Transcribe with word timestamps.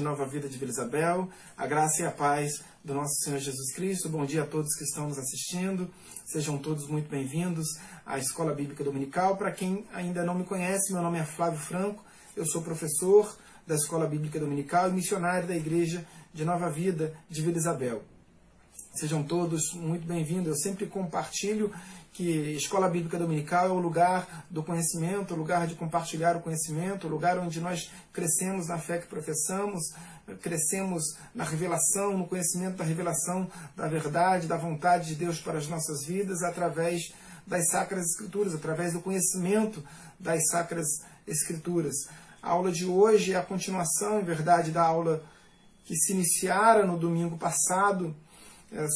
de 0.00 0.04
Nova 0.04 0.24
Vida 0.24 0.48
de 0.48 0.56
Vila 0.56 0.70
Isabel, 0.70 1.28
a 1.54 1.66
graça 1.66 2.02
e 2.02 2.06
a 2.06 2.10
paz 2.10 2.64
do 2.82 2.94
nosso 2.94 3.14
Senhor 3.22 3.38
Jesus 3.38 3.74
Cristo. 3.74 4.08
Bom 4.08 4.24
dia 4.24 4.44
a 4.44 4.46
todos 4.46 4.74
que 4.74 4.84
estão 4.84 5.06
nos 5.06 5.18
assistindo. 5.18 5.90
Sejam 6.24 6.56
todos 6.56 6.88
muito 6.88 7.10
bem-vindos 7.10 7.66
à 8.06 8.18
Escola 8.18 8.54
Bíblica 8.54 8.82
Dominical. 8.82 9.36
Para 9.36 9.52
quem 9.52 9.84
ainda 9.92 10.24
não 10.24 10.34
me 10.34 10.44
conhece, 10.44 10.94
meu 10.94 11.02
nome 11.02 11.18
é 11.18 11.24
Flávio 11.24 11.58
Franco, 11.58 12.02
eu 12.34 12.46
sou 12.46 12.62
professor 12.62 13.36
da 13.66 13.74
Escola 13.74 14.06
Bíblica 14.06 14.40
Dominical 14.40 14.88
e 14.88 14.92
missionário 14.94 15.46
da 15.46 15.54
Igreja 15.54 16.02
de 16.32 16.46
Nova 16.46 16.70
Vida 16.70 17.12
de 17.28 17.42
Vila 17.42 17.58
Isabel. 17.58 18.02
Sejam 18.92 19.22
todos 19.22 19.72
muito 19.72 20.04
bem-vindos. 20.04 20.48
Eu 20.48 20.56
sempre 20.56 20.84
compartilho 20.84 21.72
que 22.12 22.28
Escola 22.56 22.88
Bíblica 22.88 23.16
Dominical 23.16 23.68
é 23.68 23.70
o 23.70 23.78
lugar 23.78 24.44
do 24.50 24.64
conhecimento, 24.64 25.32
o 25.32 25.36
lugar 25.36 25.68
de 25.68 25.76
compartilhar 25.76 26.36
o 26.36 26.40
conhecimento, 26.40 27.06
o 27.06 27.10
lugar 27.10 27.38
onde 27.38 27.60
nós 27.60 27.88
crescemos 28.12 28.66
na 28.66 28.78
fé 28.78 28.98
que 28.98 29.06
professamos, 29.06 29.80
crescemos 30.42 31.04
na 31.32 31.44
revelação, 31.44 32.18
no 32.18 32.26
conhecimento 32.26 32.78
da 32.78 32.84
revelação 32.84 33.48
da 33.76 33.86
verdade, 33.86 34.48
da 34.48 34.56
vontade 34.56 35.06
de 35.06 35.14
Deus 35.14 35.40
para 35.40 35.58
as 35.58 35.68
nossas 35.68 36.04
vidas, 36.04 36.42
através 36.42 37.14
das 37.46 37.68
Sacras 37.68 38.04
Escrituras, 38.06 38.56
através 38.56 38.92
do 38.92 39.00
conhecimento 39.00 39.84
das 40.18 40.48
Sacras 40.48 40.88
Escrituras. 41.28 41.94
A 42.42 42.50
aula 42.50 42.72
de 42.72 42.86
hoje 42.86 43.34
é 43.34 43.36
a 43.36 43.42
continuação, 43.42 44.20
em 44.20 44.24
verdade, 44.24 44.72
da 44.72 44.82
aula 44.82 45.22
que 45.84 45.94
se 45.94 46.12
iniciara 46.12 46.84
no 46.84 46.98
domingo 46.98 47.38
passado 47.38 48.14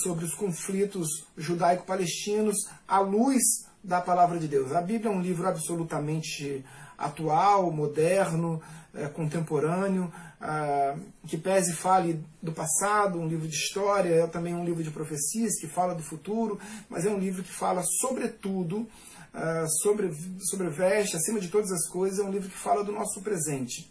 sobre 0.03 0.25
os 0.25 0.35
conflitos 0.35 1.09
judaico-palestinos 1.37 2.57
à 2.87 3.01
luz 3.01 3.43
da 3.83 4.01
palavra 4.01 4.39
de 4.39 4.49
Deus. 4.49 4.73
A 4.73 4.81
Bíblia 4.81 5.11
é 5.11 5.15
um 5.15 5.21
livro 5.21 5.47
absolutamente 5.47 6.65
atual, 6.97 7.71
moderno, 7.71 8.63
é, 8.95 9.09
contemporâneo, 9.09 10.13
ah, 10.41 10.97
que 11.27 11.37
pese 11.37 11.75
fale 11.75 12.25
do 12.43 12.53
passado, 12.53 13.19
um 13.19 13.27
livro 13.27 13.49
de 13.49 13.55
história, 13.55 14.15
é 14.15 14.27
também 14.27 14.55
um 14.55 14.65
livro 14.65 14.83
de 14.83 14.91
profecias 14.91 15.59
que 15.61 15.67
fala 15.67 15.95
do 15.95 16.03
futuro, 16.03 16.59
mas 16.89 17.05
é 17.05 17.11
um 17.11 17.19
livro 17.19 17.43
que 17.43 17.53
fala 17.53 17.83
sobretudo 18.01 18.87
ah, 19.33 19.67
sobre, 19.83 20.15
sobre 20.51 20.71
veste, 20.71 21.17
acima 21.17 21.41
de 21.41 21.49
todas 21.49 21.73
as 21.73 21.89
coisas, 21.89 22.21
é 22.21 22.23
um 22.23 22.31
livro 22.31 22.49
que 22.49 22.59
fala 22.59 22.85
do 22.85 22.93
nosso 22.93 23.21
presente. 23.21 23.91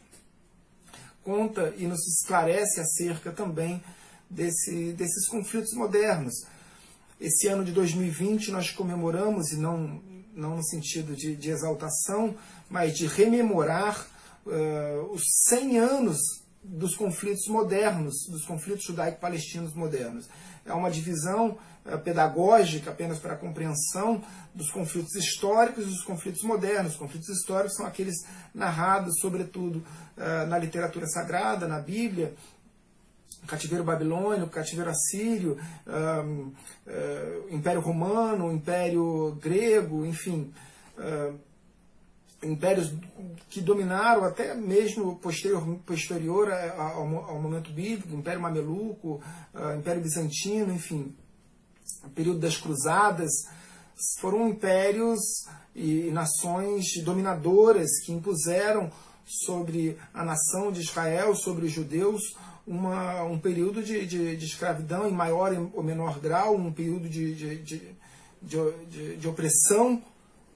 Conta 1.24 1.74
e 1.78 1.86
nos 1.86 2.00
esclarece 2.20 2.80
acerca 2.80 3.32
também 3.32 3.82
desse, 4.34 4.94
desses 4.94 5.28
conflitos 5.28 5.74
modernos. 5.74 6.34
Esse 7.20 7.48
ano 7.48 7.64
de 7.64 7.72
2020 7.72 8.52
nós 8.52 8.72
comemoramos, 8.72 9.52
e 9.52 9.58
não, 9.58 10.02
não 10.36 10.58
no 10.58 10.64
sentido 10.64 11.16
de, 11.16 11.36
de 11.36 11.50
exaltação, 11.50 12.36
mas 12.70 12.98
de 12.98 13.06
rememorar 13.06 14.08
uh, 14.46 15.12
os 15.12 15.24
100 15.48 15.80
anos 15.80 16.18
dos 16.64 16.96
conflitos 16.96 17.48
modernos, 17.48 18.14
dos 18.30 18.46
conflitos 18.46 18.86
judaico-palestinos 18.86 19.74
modernos. 19.74 20.28
É 20.66 20.74
uma 20.74 20.90
divisão 20.90 21.58
uh, 21.86 21.98
pedagógica 22.00 22.90
apenas 22.92 23.20
para 23.20 23.34
a 23.34 23.38
compreensão 23.38 24.24
dos 24.54 24.72
conflitos 24.72 25.14
históricos 25.16 25.86
e 25.86 25.90
dos 25.90 26.04
conflitos 26.04 26.42
modernos. 26.44 26.94
Os 26.94 26.98
conflitos 26.98 27.30
históricos 27.30 27.76
são 27.76 27.86
aqueles 27.86 28.16
narrados, 28.54 29.20
sobretudo, 29.20 29.78
uh, 30.18 30.48
na 30.48 30.58
literatura 30.58 31.06
sagrada, 31.08 31.68
na 31.68 31.80
Bíblia, 31.80 32.34
cativeiro 33.48 33.84
babilônico, 33.84 34.50
cativeiro 34.50 34.90
assírio, 34.90 35.58
um, 35.88 36.52
uh, 36.88 37.54
Império 37.56 37.82
Romano, 37.82 38.52
Império 38.52 39.38
Grego, 39.42 40.06
enfim, 40.06 40.54
uh, 40.98 41.38
impérios 42.44 42.94
que 43.50 43.62
dominaram 43.62 44.26
até 44.26 44.54
mesmo 44.54 45.16
posterior, 45.18 45.64
posterior 45.86 46.52
ao, 46.52 47.02
ao 47.30 47.42
momento 47.42 47.72
bíblico, 47.72 48.16
Império 48.16 48.42
Mameluco, 48.42 49.22
uh, 49.54 49.78
Império 49.78 50.02
Bizantino, 50.02 50.74
enfim, 50.74 51.16
período 52.16 52.40
das 52.40 52.58
Cruzadas, 52.58 53.32
foram 54.20 54.50
impérios 54.50 55.20
e 55.76 56.10
nações 56.12 56.86
dominadoras 57.04 57.90
que 58.06 58.12
impuseram 58.12 58.92
sobre 59.26 59.98
a 60.14 60.24
nação 60.24 60.72
de 60.72 60.82
Israel, 60.82 61.36
sobre 61.36 61.66
os 61.66 61.72
judeus, 61.72 62.22
uma, 62.66 63.24
um 63.24 63.38
período 63.38 63.84
de, 63.84 64.06
de, 64.06 64.38
de, 64.38 64.46
escravidão, 64.46 65.08
em 65.08 65.12
maior 65.12 65.52
ou 65.74 65.84
menor 65.84 66.20
grau, 66.20 66.56
um 66.56 66.72
período 66.72 67.10
de, 67.10 67.36
de, 67.36 67.96
de, 68.42 69.18
de 69.18 69.28
opressão 69.28 70.02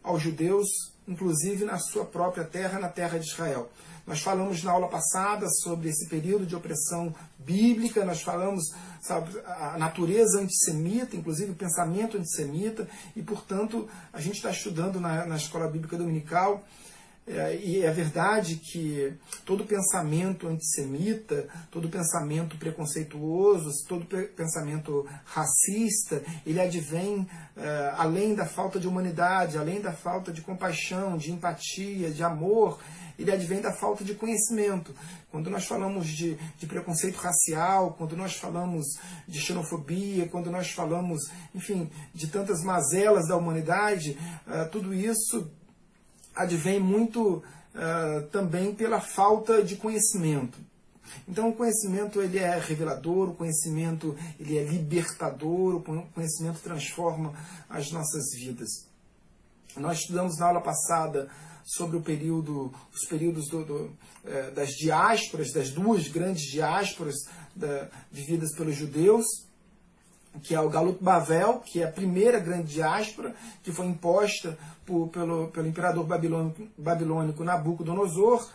aos 0.03 0.21
judeus, 0.21 0.67
inclusive 1.07 1.65
na 1.65 1.77
sua 1.77 2.05
própria 2.05 2.45
terra, 2.45 2.79
na 2.79 2.89
terra 2.89 3.17
de 3.17 3.25
Israel. 3.25 3.69
Nós 4.05 4.21
falamos 4.21 4.63
na 4.63 4.71
aula 4.71 4.87
passada 4.87 5.49
sobre 5.49 5.89
esse 5.89 6.07
período 6.07 6.45
de 6.45 6.55
opressão 6.55 7.13
bíblica, 7.37 8.05
nós 8.05 8.21
falamos 8.21 8.63
sobre 9.01 9.37
a 9.41 9.77
natureza 9.77 10.39
antissemita, 10.39 11.17
inclusive 11.17 11.51
o 11.51 11.55
pensamento 11.55 12.17
antissemita, 12.17 12.87
e, 13.17 13.21
portanto, 13.21 13.85
a 14.13 14.21
gente 14.21 14.37
está 14.37 14.49
estudando 14.49 14.97
na, 15.01 15.25
na 15.25 15.35
Escola 15.35 15.67
Bíblica 15.67 15.97
Dominical 15.97 16.63
e 17.27 17.81
é 17.81 17.91
verdade 17.91 18.55
que 18.55 19.13
todo 19.45 19.65
pensamento 19.65 20.47
antissemita, 20.47 21.45
todo 21.69 21.89
pensamento 21.89 22.55
preconceituoso, 22.57 23.69
todo 23.85 24.05
pensamento 24.05 25.05
racista, 25.25 26.23
ele 26.45 26.61
advém 26.61 27.27
é, 27.57 27.93
além 27.97 28.33
da 28.33 28.45
falta 28.45 28.79
de 28.79 28.87
humanidade, 28.87 29.57
além 29.57 29.81
da 29.81 29.91
falta 29.91 30.31
de 30.31 30.41
compaixão, 30.41 31.17
de 31.17 31.33
empatia, 31.33 32.11
de 32.11 32.23
amor, 32.23 32.79
ele 33.19 33.31
advém 33.31 33.59
da 33.59 33.73
falta 33.73 34.03
de 34.05 34.13
conhecimento. 34.13 34.93
Quando 35.29 35.49
nós 35.49 35.65
falamos 35.65 36.07
de, 36.07 36.35
de 36.57 36.65
preconceito 36.65 37.17
racial, 37.17 37.95
quando 37.97 38.15
nós 38.15 38.35
falamos 38.35 38.85
de 39.27 39.39
xenofobia, 39.39 40.29
quando 40.29 40.49
nós 40.49 40.71
falamos, 40.71 41.29
enfim, 41.53 41.89
de 42.13 42.27
tantas 42.27 42.63
mazelas 42.63 43.27
da 43.27 43.35
humanidade, 43.35 44.17
é, 44.47 44.65
tudo 44.65 44.93
isso 44.93 45.51
advém 46.37 46.79
muito 46.79 47.37
uh, 47.37 48.27
também 48.31 48.73
pela 48.73 49.01
falta 49.01 49.63
de 49.63 49.75
conhecimento. 49.75 50.57
Então 51.27 51.49
o 51.49 51.53
conhecimento 51.53 52.21
ele 52.21 52.37
é 52.37 52.59
revelador, 52.59 53.29
o 53.29 53.35
conhecimento 53.35 54.15
ele 54.39 54.57
é 54.57 54.63
libertador, 54.63 55.75
o 55.75 55.81
conhecimento 56.13 56.59
transforma 56.59 57.33
as 57.69 57.91
nossas 57.91 58.25
vidas. 58.35 58.87
Nós 59.75 59.99
estudamos 59.99 60.37
na 60.37 60.47
aula 60.47 60.61
passada 60.61 61.29
sobre 61.63 61.97
o 61.97 62.01
período, 62.01 62.73
os 62.93 63.07
períodos 63.07 63.47
do, 63.49 63.65
do, 63.65 63.97
eh, 64.25 64.51
das 64.51 64.69
diásporas, 64.69 65.51
das 65.51 65.69
duas 65.69 66.07
grandes 66.07 66.49
diásporas 66.49 67.15
da, 67.55 67.89
vividas 68.11 68.55
pelos 68.55 68.75
judeus, 68.75 69.25
que 70.39 70.55
é 70.55 70.59
o 70.59 70.69
Galut 70.69 71.03
Bavel, 71.03 71.59
que 71.59 71.81
é 71.81 71.85
a 71.85 71.91
primeira 71.91 72.39
grande 72.39 72.73
diáspora 72.73 73.35
que 73.63 73.71
foi 73.71 73.85
imposta 73.85 74.57
por, 74.85 75.09
pelo, 75.09 75.47
pelo 75.49 75.67
imperador 75.67 76.05
babilônico, 76.05 76.67
babilônico 76.77 77.43
Nabucodonosor. 77.43 78.49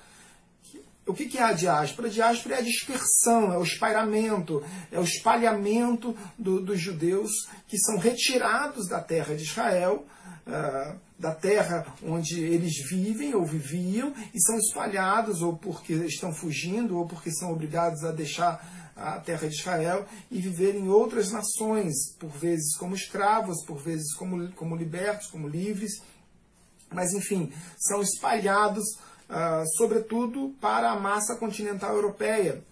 O 1.07 1.13
que, 1.13 1.27
que 1.27 1.39
é 1.39 1.43
a 1.43 1.53
diáspora? 1.53 2.09
A 2.09 2.11
diáspora 2.11 2.55
é 2.55 2.59
a 2.59 2.63
dispersão, 2.63 3.53
é 3.53 3.59
o 3.59 3.63
espalhamento, 3.63 4.63
é 4.91 4.99
o 5.01 5.03
espalhamento 5.03 6.17
do, 6.39 6.61
dos 6.61 6.79
judeus 6.79 7.31
que 7.67 7.77
são 7.79 7.99
retirados 7.99 8.89
da 8.89 9.01
terra 9.01 9.35
de 9.35 9.43
Israel, 9.43 10.07
uh, 10.47 10.97
da 11.19 11.35
terra 11.35 11.87
onde 12.05 12.41
eles 12.41 12.75
vivem 12.89 13.35
ou 13.35 13.45
viviam, 13.45 14.15
e 14.33 14.41
são 14.41 14.57
espalhados 14.57 15.43
ou 15.43 15.57
porque 15.57 15.93
estão 15.93 16.33
fugindo 16.33 16.97
ou 16.97 17.07
porque 17.07 17.33
são 17.33 17.53
obrigados 17.53 18.05
a 18.05 18.13
deixar 18.13 18.82
a 18.97 19.19
terra 19.19 19.49
de 19.49 19.55
Israel 19.55 20.07
e 20.31 20.41
viver 20.41 20.75
em 20.75 20.89
outras 20.89 21.31
nações, 21.31 22.15
por 22.19 22.31
vezes 22.31 22.77
como 22.77 22.95
escravos, 22.95 23.65
por 23.65 23.79
vezes 23.79 24.15
como, 24.15 24.51
como 24.53 24.77
libertos, 24.77 25.29
como 25.29 25.49
livres, 25.49 26.03
mas 26.91 27.13
enfim, 27.13 27.53
são 27.79 28.03
espalhados, 28.03 28.85
uh, 29.31 29.65
sobretudo, 29.77 30.55
para 30.61 30.91
a 30.91 31.01
massa 31.01 31.37
continental 31.37 31.95
europeia. 31.95 32.63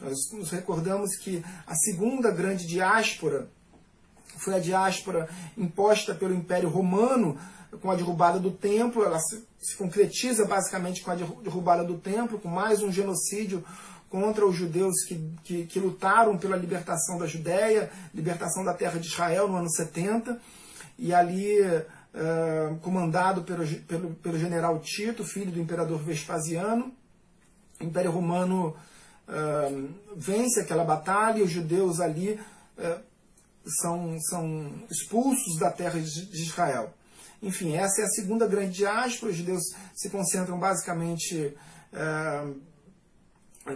Nós 0.00 0.16
nos 0.32 0.50
recordamos 0.50 1.16
que 1.16 1.44
a 1.66 1.74
segunda 1.74 2.30
grande 2.30 2.66
diáspora 2.66 3.48
foi 4.38 4.54
a 4.54 4.58
diáspora 4.58 5.28
imposta 5.56 6.14
pelo 6.14 6.34
Império 6.34 6.70
Romano, 6.70 7.38
com 7.82 7.90
a 7.90 7.94
derrubada 7.94 8.40
do 8.40 8.50
templo, 8.50 9.04
ela 9.04 9.20
se, 9.20 9.44
se 9.58 9.76
concretiza 9.76 10.44
basicamente 10.44 11.02
com 11.02 11.10
a 11.10 11.14
derrubada 11.14 11.84
do 11.84 11.98
templo, 11.98 12.40
com 12.40 12.48
mais 12.48 12.82
um 12.82 12.90
genocídio 12.90 13.64
contra 14.10 14.44
os 14.44 14.56
judeus 14.56 15.04
que, 15.04 15.32
que, 15.44 15.66
que, 15.66 15.78
lutaram 15.78 16.36
pela 16.36 16.56
libertação 16.56 17.16
da 17.16 17.26
Judéia, 17.26 17.88
libertação 18.12 18.64
da 18.64 18.74
terra 18.74 18.98
de 18.98 19.06
Israel 19.06 19.48
no 19.48 19.56
ano 19.56 19.70
70, 19.70 20.38
e 20.98 21.14
ali 21.14 21.60
uh, 21.62 22.76
comandado 22.80 23.42
pelo, 23.42 23.64
pelo, 23.82 24.14
pelo, 24.16 24.38
general 24.38 24.80
Tito, 24.80 25.24
filho 25.24 25.52
do 25.52 25.60
imperador 25.60 26.00
Vespasiano. 26.00 26.92
O 27.80 27.84
Império 27.84 28.10
Romano 28.10 28.76
uh, 29.28 29.88
vence 30.16 30.60
aquela 30.60 30.84
batalha 30.84 31.38
e 31.38 31.42
os 31.42 31.50
judeus 31.50 32.00
ali 32.00 32.38
uh, 32.78 33.00
são, 33.80 34.18
são 34.28 34.72
expulsos 34.90 35.56
da 35.60 35.70
terra 35.70 36.00
de 36.00 36.42
Israel. 36.42 36.92
Enfim, 37.40 37.76
essa 37.76 38.02
é 38.02 38.04
a 38.04 38.08
segunda 38.08 38.46
grande 38.46 38.72
diáspora. 38.72 39.30
Os 39.30 39.38
judeus 39.38 39.62
se 39.94 40.10
concentram 40.10 40.58
basicamente 40.58 41.56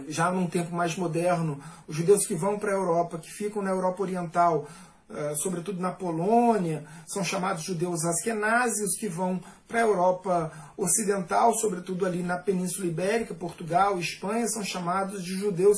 já 0.07 0.31
num 0.31 0.47
tempo 0.47 0.75
mais 0.75 0.95
moderno, 0.95 1.61
os 1.87 1.95
judeus 1.95 2.25
que 2.25 2.35
vão 2.35 2.57
para 2.57 2.71
a 2.71 2.75
Europa, 2.75 3.17
que 3.17 3.31
ficam 3.31 3.61
na 3.61 3.71
Europa 3.71 4.03
Oriental, 4.03 4.67
uh, 5.09 5.35
sobretudo 5.37 5.81
na 5.81 5.91
Polônia, 5.91 6.85
são 7.07 7.23
chamados 7.23 7.63
judeus 7.63 8.03
askenazes, 8.05 8.97
que 8.97 9.07
vão 9.07 9.41
para 9.67 9.79
a 9.79 9.83
Europa 9.83 10.51
Ocidental, 10.77 11.53
sobretudo 11.55 12.05
ali 12.05 12.23
na 12.23 12.37
Península 12.37 12.87
Ibérica, 12.87 13.33
Portugal, 13.33 13.99
Espanha, 13.99 14.47
são 14.47 14.63
chamados 14.63 15.23
de 15.23 15.33
judeus 15.33 15.77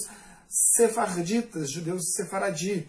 sefarditas, 0.49 1.71
judeus 1.71 2.13
sefaradi. 2.13 2.87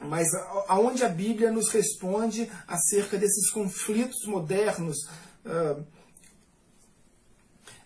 Mas 0.00 0.28
aonde 0.68 1.04
a 1.04 1.08
Bíblia 1.08 1.52
nos 1.52 1.68
responde 1.70 2.50
acerca 2.66 3.18
desses 3.18 3.50
conflitos 3.50 4.26
modernos, 4.26 4.96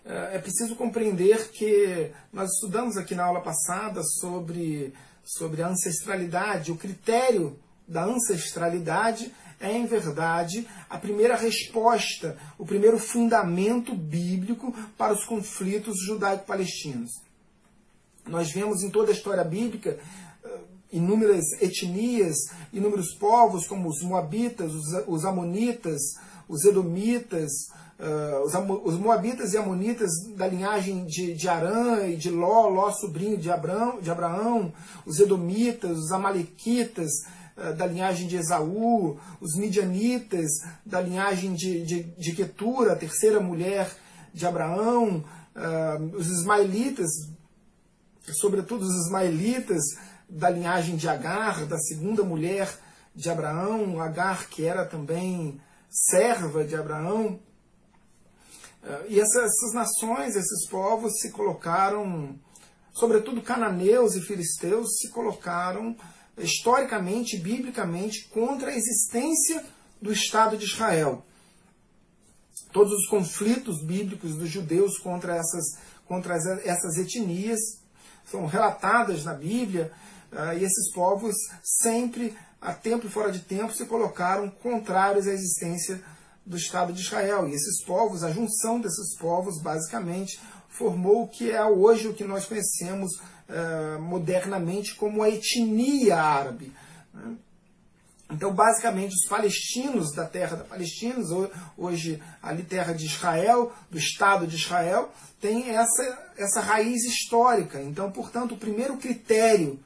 é 0.05 0.37
preciso 0.37 0.75
compreender 0.75 1.49
que 1.49 2.11
nós 2.31 2.51
estudamos 2.51 2.95
aqui 2.95 3.15
na 3.15 3.25
aula 3.25 3.41
passada 3.41 4.03
sobre, 4.03 4.93
sobre 5.23 5.63
a 5.63 5.69
ancestralidade. 5.69 6.71
O 6.71 6.77
critério 6.77 7.57
da 7.87 8.05
ancestralidade 8.05 9.33
é, 9.59 9.71
em 9.71 9.85
verdade, 9.87 10.67
a 10.87 10.97
primeira 10.97 11.35
resposta, 11.35 12.37
o 12.57 12.65
primeiro 12.65 12.99
fundamento 12.99 13.95
bíblico 13.95 14.71
para 14.95 15.13
os 15.13 15.25
conflitos 15.25 15.97
judaico-palestinos. 16.05 17.09
Nós 18.27 18.51
vemos 18.51 18.83
em 18.83 18.91
toda 18.91 19.11
a 19.11 19.13
história 19.13 19.43
bíblica 19.43 19.97
eh, 20.43 20.59
inúmeras 20.91 21.45
etnias, 21.61 22.35
inúmeros 22.73 23.15
povos, 23.15 23.65
como 23.65 23.87
os 23.87 24.03
Moabitas, 24.03 24.71
os 25.07 25.25
Amonitas, 25.25 26.01
os 26.47 26.63
Edomitas, 26.65 27.51
Uh, 27.97 28.43
os, 28.43 28.53
os, 28.93 28.99
Moabitas 28.99 29.53
e 29.53 29.57
Amonitas 29.57 30.09
da 30.35 30.45
linhagem 30.45 31.05
de, 31.05 31.33
de 31.33 31.47
Arã 31.47 32.05
e 32.05 32.17
de 32.17 32.29
Ló, 32.29 32.67
Ló 32.67 32.91
sobrinho 32.91 33.37
de 33.37 33.49
Abraão, 33.49 34.01
de 34.01 34.11
Abraão 34.11 34.73
os 35.05 35.17
Edomitas, 35.17 35.97
os 35.97 36.11
Amalequitas 36.11 37.09
uh, 37.55 37.73
da 37.73 37.87
linhagem 37.87 38.27
de 38.27 38.35
Esaú, 38.35 39.17
os 39.39 39.55
Midianitas 39.55 40.51
da 40.85 40.99
linhagem 40.99 41.53
de, 41.53 41.85
de, 41.85 42.03
de 42.03 42.31
Ketura, 42.33 42.91
a 42.91 42.97
terceira 42.97 43.39
mulher 43.39 43.89
de 44.33 44.45
Abraão, 44.45 45.23
uh, 45.55 46.17
os 46.17 46.27
Ismaelitas, 46.27 47.09
sobretudo 48.41 48.83
os 48.83 49.05
Ismaelitas 49.05 49.83
da 50.29 50.49
linhagem 50.49 50.97
de 50.97 51.07
Agar, 51.07 51.65
da 51.65 51.77
segunda 51.77 52.23
mulher 52.23 52.77
de 53.15 53.29
Abraão, 53.29 54.01
Agar 54.01 54.49
que 54.49 54.65
era 54.65 54.83
também 54.83 55.61
serva 55.89 56.65
de 56.65 56.75
Abraão, 56.75 57.39
e 59.07 59.19
essas, 59.19 59.43
essas 59.43 59.73
nações, 59.73 60.35
esses 60.35 60.67
povos 60.67 61.19
se 61.19 61.31
colocaram, 61.31 62.39
sobretudo 62.93 63.41
cananeus 63.41 64.15
e 64.15 64.21
filisteus, 64.21 64.97
se 64.99 65.09
colocaram 65.09 65.95
historicamente, 66.37 67.37
biblicamente, 67.37 68.27
contra 68.29 68.69
a 68.69 68.75
existência 68.75 69.63
do 70.01 70.11
Estado 70.11 70.57
de 70.57 70.65
Israel. 70.65 71.25
Todos 72.71 72.91
os 72.91 73.07
conflitos 73.07 73.81
bíblicos 73.83 74.35
dos 74.35 74.49
judeus 74.49 74.97
contra 74.99 75.35
essas, 75.35 75.77
contra 76.05 76.35
essas 76.35 76.97
etnias 76.97 77.59
são 78.29 78.45
relatadas 78.45 79.23
na 79.23 79.33
Bíblia, 79.33 79.91
eh, 80.31 80.59
e 80.59 80.63
esses 80.63 80.91
povos 80.91 81.35
sempre, 81.63 82.35
a 82.59 82.73
tempo 82.73 83.07
e 83.07 83.09
fora 83.09 83.31
de 83.31 83.39
tempo, 83.39 83.73
se 83.73 83.85
colocaram 83.85 84.49
contrários 84.49 85.27
à 85.27 85.31
existência 85.31 86.03
do 86.45 86.57
Estado 86.57 86.93
de 86.93 87.01
Israel. 87.01 87.47
E 87.47 87.53
esses 87.53 87.83
povos, 87.83 88.23
a 88.23 88.31
junção 88.31 88.79
desses 88.79 89.17
povos, 89.17 89.59
basicamente, 89.61 90.39
formou 90.69 91.23
o 91.23 91.27
que 91.27 91.51
é 91.51 91.63
hoje 91.63 92.07
o 92.07 92.13
que 92.13 92.23
nós 92.23 92.45
conhecemos 92.45 93.11
uh, 93.15 93.99
modernamente 94.01 94.95
como 94.95 95.23
a 95.23 95.29
etnia 95.29 96.17
árabe. 96.17 96.71
Né? 97.13 97.35
Então, 98.31 98.53
basicamente, 98.53 99.13
os 99.13 99.27
palestinos 99.27 100.11
da 100.13 100.25
terra 100.25 100.57
da 100.57 100.63
Palestina, 100.63 101.17
hoje 101.77 102.21
ali 102.41 102.63
terra 102.63 102.93
de 102.93 103.05
Israel, 103.05 103.71
do 103.89 103.99
Estado 103.99 104.47
de 104.47 104.55
Israel, 104.55 105.11
tem 105.39 105.69
essa, 105.69 106.31
essa 106.35 106.59
raiz 106.59 107.03
histórica. 107.03 107.79
Então, 107.81 108.11
portanto, 108.11 108.55
o 108.55 108.57
primeiro 108.57 108.97
critério 108.97 109.79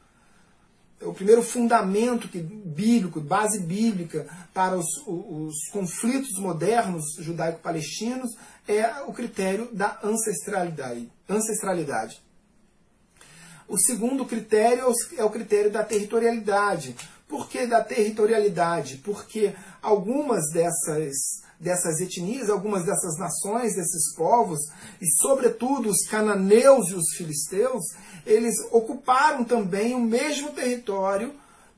o 1.02 1.14
primeiro 1.14 1.42
fundamento 1.42 2.28
que, 2.28 2.40
bíblico, 2.40 3.22
base 3.22 3.60
bíblica 3.60 4.28
para 4.54 4.78
os, 4.78 4.88
os 5.08 5.56
conflitos 5.72 6.38
modernos 6.40 7.06
judaico-palestinos 7.20 8.36
é 8.68 9.02
o 9.08 9.14
critério 9.14 9.70
da 9.72 10.00
ancestralidade. 10.04 11.10
ancestralidade. 11.28 12.22
O 13.68 13.78
segundo 13.78 14.26
critério 14.26 14.92
é 15.18 15.24
o 15.24 15.30
critério 15.30 15.72
da 15.72 15.84
territorialidade. 15.84 16.96
Por 17.28 17.48
que 17.48 17.68
da 17.68 17.84
territorialidade? 17.84 18.98
Porque 18.98 19.54
algumas 19.82 20.50
dessas, 20.52 21.14
dessas 21.60 22.00
etnias, 22.00 22.50
algumas 22.50 22.86
dessas 22.86 23.18
nações, 23.18 23.76
desses 23.76 24.16
povos, 24.16 24.60
e 25.02 25.06
sobretudo 25.22 25.90
os 25.90 26.08
cananeus 26.08 26.90
e 26.90 26.96
os 26.96 27.16
filisteus, 27.18 27.84
eles 28.26 28.56
ocuparam 28.72 29.44
também 29.44 29.94
o 29.94 30.00
mesmo 30.00 30.52
território 30.52 31.34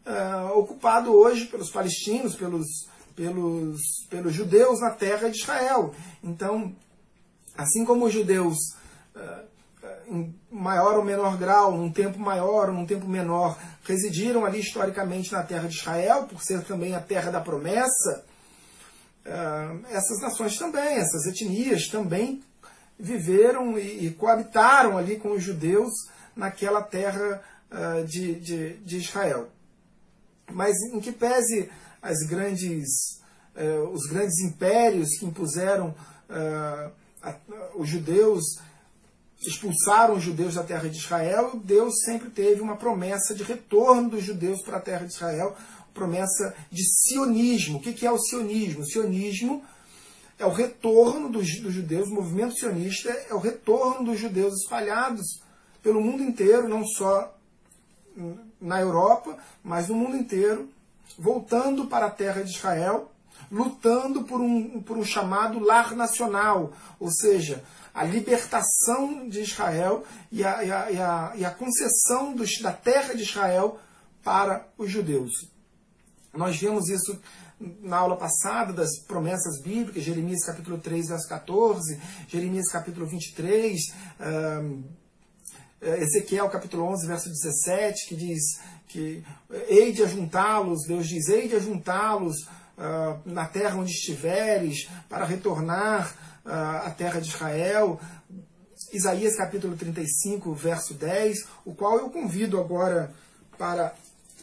uh, 0.05 0.57
ocupado 0.57 1.11
hoje 1.13 1.45
pelos 1.45 1.71
palestinos, 1.71 2.35
pelos, 2.35 2.67
pelos, 3.15 3.81
pelos 4.09 4.33
judeus 4.33 4.79
na 4.79 4.91
terra 4.91 5.29
de 5.29 5.37
Israel. 5.37 5.93
Então, 6.23 6.75
assim 7.57 7.83
como 7.83 8.05
os 8.05 8.13
judeus, 8.13 8.57
uh, 9.15 9.51
em 10.07 10.35
maior 10.51 10.97
ou 10.97 11.03
menor 11.03 11.37
grau, 11.37 11.75
num 11.75 11.91
tempo 11.91 12.19
maior 12.19 12.69
ou 12.69 12.75
num 12.75 12.85
tempo 12.85 13.07
menor, 13.07 13.57
residiram 13.83 14.45
ali 14.45 14.59
historicamente 14.59 15.31
na 15.31 15.41
terra 15.41 15.67
de 15.67 15.75
Israel, 15.75 16.27
por 16.27 16.43
ser 16.43 16.63
também 16.65 16.93
a 16.93 16.99
terra 16.99 17.31
da 17.31 17.41
promessa, 17.41 18.25
essas 19.89 20.19
nações 20.19 20.57
também, 20.57 20.95
essas 20.95 21.25
etnias 21.27 21.87
também 21.87 22.41
viveram 23.01 23.77
e, 23.77 24.05
e 24.05 24.11
coabitaram 24.11 24.97
ali 24.97 25.17
com 25.17 25.31
os 25.31 25.43
judeus 25.43 25.91
naquela 26.35 26.81
terra 26.81 27.41
uh, 27.71 28.05
de, 28.05 28.35
de, 28.35 28.73
de, 28.77 28.97
Israel. 28.97 29.49
Mas 30.51 30.77
em 30.93 30.99
que 30.99 31.11
pese 31.11 31.69
as 32.01 32.19
grandes, 32.27 32.87
uh, 33.55 33.89
os 33.91 34.05
grandes 34.05 34.39
impérios 34.39 35.17
que 35.17 35.25
impuseram 35.25 35.95
uh, 36.29 36.91
a, 37.23 37.35
os 37.75 37.89
judeus, 37.89 38.43
expulsaram 39.41 40.15
os 40.15 40.23
judeus 40.23 40.53
da 40.53 40.63
terra 40.63 40.87
de 40.87 40.97
Israel, 40.97 41.59
Deus 41.63 41.93
sempre 42.05 42.29
teve 42.29 42.61
uma 42.61 42.77
promessa 42.77 43.33
de 43.33 43.43
retorno 43.43 44.09
dos 44.11 44.23
judeus 44.23 44.61
para 44.61 44.77
a 44.77 44.81
terra 44.81 45.07
de 45.07 45.13
Israel, 45.13 45.55
promessa 45.93 46.55
de 46.71 46.83
sionismo. 46.83 47.77
O 47.77 47.81
que 47.81 48.05
é 48.05 48.11
o 48.11 48.17
sionismo? 48.17 48.81
O 48.81 48.85
sionismo 48.85 49.63
é 50.41 50.45
o 50.45 50.49
retorno 50.49 51.29
dos, 51.29 51.59
dos 51.59 51.73
judeus, 51.73 52.09
o 52.09 52.15
movimento 52.15 52.55
sionista 52.55 53.09
é 53.29 53.33
o 53.33 53.39
retorno 53.39 54.05
dos 54.05 54.19
judeus 54.19 54.55
espalhados 54.63 55.41
pelo 55.83 56.01
mundo 56.01 56.23
inteiro, 56.23 56.67
não 56.67 56.85
só 56.85 57.35
na 58.59 58.81
Europa, 58.81 59.37
mas 59.63 59.87
no 59.87 59.95
mundo 59.95 60.17
inteiro, 60.17 60.67
voltando 61.17 61.85
para 61.85 62.07
a 62.07 62.11
terra 62.11 62.43
de 62.43 62.51
Israel, 62.51 63.11
lutando 63.51 64.23
por 64.23 64.41
um, 64.41 64.81
por 64.81 64.97
um 64.97 65.03
chamado 65.03 65.59
lar 65.59 65.95
nacional, 65.95 66.73
ou 66.99 67.11
seja, 67.11 67.63
a 67.93 68.03
libertação 68.03 69.27
de 69.27 69.41
Israel 69.41 70.03
e 70.31 70.43
a, 70.43 70.63
e 70.63 70.71
a, 70.71 70.91
e 70.91 70.97
a, 70.99 71.33
e 71.35 71.45
a 71.45 71.51
concessão 71.51 72.33
dos, 72.33 72.59
da 72.61 72.71
terra 72.71 73.13
de 73.13 73.23
Israel 73.23 73.79
para 74.23 74.67
os 74.77 74.89
judeus. 74.89 75.50
Nós 76.33 76.57
vimos 76.57 76.87
isso 76.87 77.19
na 77.59 77.97
aula 77.97 78.15
passada 78.15 78.71
das 78.71 78.97
promessas 78.99 79.61
bíblicas, 79.61 80.03
Jeremias 80.03 80.45
capítulo 80.45 80.77
3, 80.77 81.09
verso 81.09 81.27
14, 81.27 81.99
Jeremias 82.27 82.69
capítulo 82.71 83.05
23, 83.05 83.79
um, 84.63 84.83
é, 85.81 86.03
Ezequiel 86.03 86.49
capítulo 86.49 86.85
11, 86.85 87.05
verso 87.05 87.29
17, 87.29 88.07
que 88.07 88.15
diz 88.15 88.59
que 88.87 89.23
hei 89.67 89.91
de 89.91 90.03
ajuntá-los, 90.03 90.85
Deus 90.87 91.07
diz, 91.07 91.27
hei 91.27 91.49
de 91.49 91.55
ajuntá-los 91.57 92.43
uh, 92.77 93.19
na 93.25 93.45
terra 93.45 93.77
onde 93.77 93.91
estiveres, 93.91 94.89
para 95.09 95.25
retornar 95.25 96.15
uh, 96.45 96.87
à 96.87 96.91
terra 96.91 97.19
de 97.19 97.27
Israel. 97.27 97.99
Isaías 98.93 99.35
capítulo 99.35 99.75
35, 99.75 100.53
verso 100.53 100.93
10, 100.93 101.45
o 101.65 101.75
qual 101.75 101.97
eu 101.97 102.09
convido 102.09 102.59
agora 102.59 103.13
para 103.57 103.93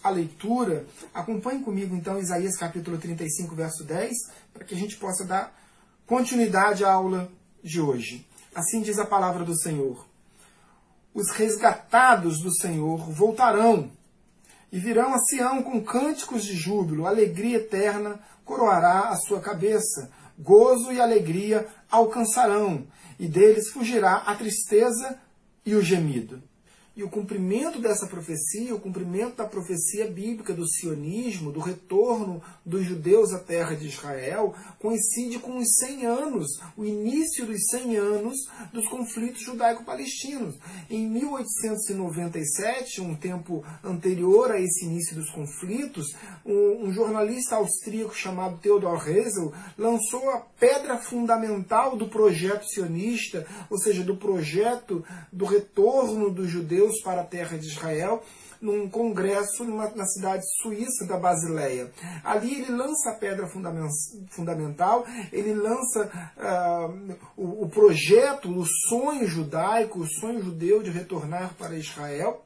a 0.03 0.11
leitura. 0.11 0.87
Acompanhe 1.13 1.63
comigo 1.63 1.95
então 1.95 2.19
Isaías 2.19 2.57
capítulo 2.57 2.99
35, 2.99 3.55
verso 3.55 3.85
10, 3.85 4.13
para 4.53 4.65
que 4.65 4.75
a 4.75 4.79
gente 4.79 4.97
possa 4.97 5.25
dar 5.25 5.57
continuidade 6.07 6.85
à 6.85 6.93
aula 6.93 7.31
de 7.63 7.81
hoje. 7.81 8.27
Assim 8.55 8.81
diz 8.81 8.99
a 8.99 9.07
palavra 9.07 9.45
do 9.45 9.57
Senhor 9.59 10.09
os 11.19 11.31
resgatados 11.31 12.41
do 12.41 12.55
Senhor 12.55 13.11
voltarão 13.11 13.91
e 14.71 14.79
virão 14.79 15.13
a 15.13 15.19
Sião 15.19 15.63
com 15.65 15.83
cânticos 15.83 16.45
de 16.45 16.55
júbilo, 16.55 17.07
alegria 17.07 17.57
eterna 17.57 18.21
coroará 18.45 19.09
a 19.09 19.17
sua 19.17 19.41
cabeça, 19.41 20.11
gozo 20.39 20.93
e 20.93 21.01
alegria 21.01 21.67
alcançarão, 21.91 22.87
e 23.19 23.27
deles 23.27 23.71
fugirá 23.71 24.19
a 24.27 24.35
tristeza 24.37 25.19
e 25.67 25.75
o 25.75 25.83
gemido. 25.83 26.41
E 26.99 27.03
o 27.05 27.09
cumprimento 27.09 27.81
dessa 27.81 28.09
profecia, 28.09 28.75
o 28.75 28.81
cumprimento 28.81 29.37
da 29.37 29.45
profecia 29.45 30.09
bíblica 30.09 30.53
do 30.53 30.69
sionismo, 30.69 31.53
do 31.53 31.61
retorno 31.61 32.43
dos 32.67 32.85
judeus 32.85 33.33
à 33.33 33.39
terra 33.39 33.77
de 33.77 33.87
Israel, 33.87 34.53
coincide 34.81 35.39
com 35.39 35.59
os 35.59 35.77
100 35.79 36.07
anos, 36.07 36.61
o 36.77 36.85
início 36.85 37.47
dos 37.47 37.67
100 37.71 37.97
anos 37.99 38.37
dos 38.73 38.89
conflitos 38.89 39.43
judaico-palestinos. 39.43 40.59
Em 40.91 41.07
1897, 41.07 43.01
um 43.01 43.15
tempo 43.15 43.65
anterior 43.85 44.51
a 44.51 44.61
esse 44.61 44.85
início 44.85 45.15
dos 45.15 45.31
conflitos, 45.31 46.17
um, 46.45 46.87
um 46.87 46.93
jornalista 46.93 47.55
austríaco 47.55 48.13
chamado 48.13 48.59
Theodor 48.59 49.09
Herzl 49.09 49.53
lançou 49.79 50.31
a 50.31 50.41
pedra 50.59 50.99
fundamental 50.99 51.97
do 51.97 52.09
projeto 52.09 52.67
sionista, 52.67 53.47
ou 53.71 53.79
seja, 53.79 54.03
do 54.03 54.17
projeto 54.17 55.05
do 55.33 55.45
retorno 55.45 56.29
dos 56.29 56.51
judeus 56.51 56.88
Para 57.03 57.23
a 57.23 57.25
terra 57.25 57.57
de 57.57 57.67
Israel, 57.67 58.23
num 58.61 58.89
congresso 58.89 59.65
numa, 59.65 59.89
na 59.91 60.05
cidade 60.07 60.43
suíça 60.63 61.07
da 61.07 61.17
Basileia. 61.17 61.91
Ali 62.25 62.55
ele 62.55 62.73
lança 62.73 63.11
a 63.11 63.15
pedra 63.15 63.49
fundamental, 64.31 65.07
ele 65.33 65.55
lança 65.55 66.33
uh, 66.37 67.17
o, 67.37 67.65
o 67.65 67.69
projeto, 67.69 68.51
o 68.51 68.67
sonho 68.89 69.27
judaico, 69.27 70.01
o 70.01 70.07
sonho 70.07 70.43
judeu 70.43 70.83
de 70.83 70.91
retornar 70.91 71.55
para 71.55 71.77
Israel 71.77 72.45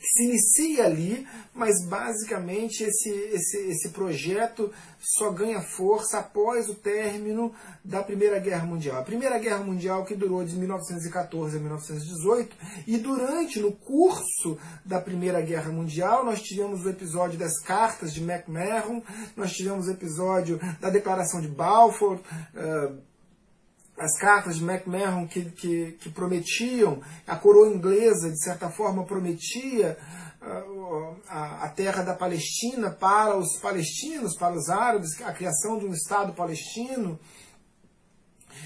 se 0.00 0.24
inicia 0.24 0.84
ali, 0.84 1.28
mas 1.54 1.84
basicamente 1.86 2.82
esse, 2.82 3.10
esse, 3.10 3.58
esse 3.68 3.88
projeto 3.90 4.72
só 4.98 5.30
ganha 5.30 5.60
força 5.60 6.18
após 6.18 6.68
o 6.70 6.74
término 6.74 7.52
da 7.84 8.02
Primeira 8.02 8.38
Guerra 8.38 8.64
Mundial. 8.64 8.98
A 8.98 9.04
Primeira 9.04 9.38
Guerra 9.38 9.62
Mundial 9.62 10.04
que 10.04 10.14
durou 10.14 10.42
de 10.42 10.56
1914 10.56 11.56
a 11.56 11.60
1918 11.60 12.56
e 12.86 12.96
durante, 12.96 13.60
no 13.60 13.72
curso 13.72 14.58
da 14.84 15.00
Primeira 15.00 15.40
Guerra 15.42 15.70
Mundial, 15.70 16.24
nós 16.24 16.40
tivemos 16.40 16.84
o 16.84 16.88
episódio 16.88 17.38
das 17.38 17.60
cartas 17.60 18.14
de 18.14 18.22
McMahon, 18.22 19.02
nós 19.36 19.52
tivemos 19.52 19.86
o 19.86 19.90
episódio 19.90 20.58
da 20.80 20.88
Declaração 20.88 21.42
de 21.42 21.48
Balfour, 21.48 22.18
uh, 22.54 23.09
as 24.00 24.16
cartas 24.16 24.56
de 24.56 24.64
McMahon 24.64 25.26
que, 25.28 25.44
que, 25.44 25.92
que, 26.00 26.08
prometiam, 26.08 27.02
a 27.26 27.36
coroa 27.36 27.68
inglesa, 27.68 28.30
de 28.30 28.42
certa 28.42 28.70
forma, 28.70 29.04
prometia 29.04 29.98
uh, 30.40 31.16
a, 31.28 31.64
a, 31.64 31.68
terra 31.68 32.02
da 32.02 32.14
Palestina 32.14 32.90
para 32.90 33.36
os 33.36 33.58
palestinos, 33.58 34.38
para 34.38 34.54
os 34.54 34.70
árabes, 34.70 35.20
a 35.20 35.32
criação 35.34 35.78
de 35.78 35.84
um 35.84 35.92
Estado 35.92 36.32
palestino, 36.32 37.20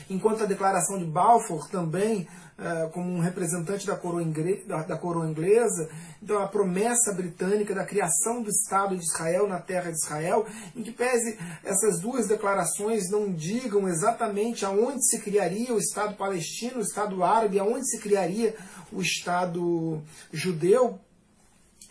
enquanto 0.09 0.43
a 0.43 0.47
declaração 0.47 0.99
de 0.99 1.05
Balfour 1.05 1.69
também 1.69 2.27
uh, 2.59 2.91
como 2.91 3.11
um 3.11 3.21
representante 3.21 3.87
da 3.87 3.97
coroa, 3.97 4.25
da, 4.67 4.83
da 4.83 4.97
coroa 4.97 5.27
inglesa, 5.27 5.89
então 6.23 6.39
a 6.39 6.49
promessa 6.49 7.13
britânica 7.13 7.75
da 7.75 7.85
criação 7.85 8.43
do 8.43 8.51
Estado 8.51 8.97
de 8.97 9.05
Israel 9.05 9.47
na 9.47 9.61
terra 9.61 9.91
de 9.91 9.97
Israel, 9.97 10.47
em 10.75 10.83
que 10.83 10.93
pese 10.93 11.39
essas 11.63 12.01
duas 12.01 12.27
declarações 12.27 13.11
não 13.11 13.33
digam 13.33 13.89
exatamente 13.89 14.65
aonde 14.65 15.05
se 15.07 15.21
criaria 15.21 15.75
o 15.75 15.79
Estado 15.79 16.17
palestino, 16.17 16.79
o 16.79 16.83
Estado 16.83 17.23
árabe, 17.23 17.59
aonde 17.59 17.89
se 17.89 17.99
criaria 17.99 18.55
o 18.93 19.01
Estado 19.01 20.03
judeu, 20.33 20.99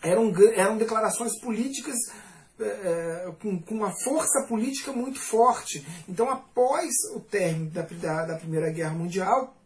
eram, 0.02 0.32
eram 0.54 0.76
declarações 0.76 1.38
políticas 1.40 1.96
é, 2.60 3.32
com, 3.40 3.60
com, 3.60 3.74
uma 3.74 3.92
força 4.02 4.46
política 4.46 4.92
muito 4.92 5.18
forte. 5.18 5.84
Então, 6.08 6.30
após 6.30 6.92
o 7.14 7.20
término 7.20 7.70
da, 7.70 7.82
da, 7.82 8.26
da 8.26 8.36
Primeira 8.36 8.70
Guerra 8.70 8.94
Mundial, 8.94 9.56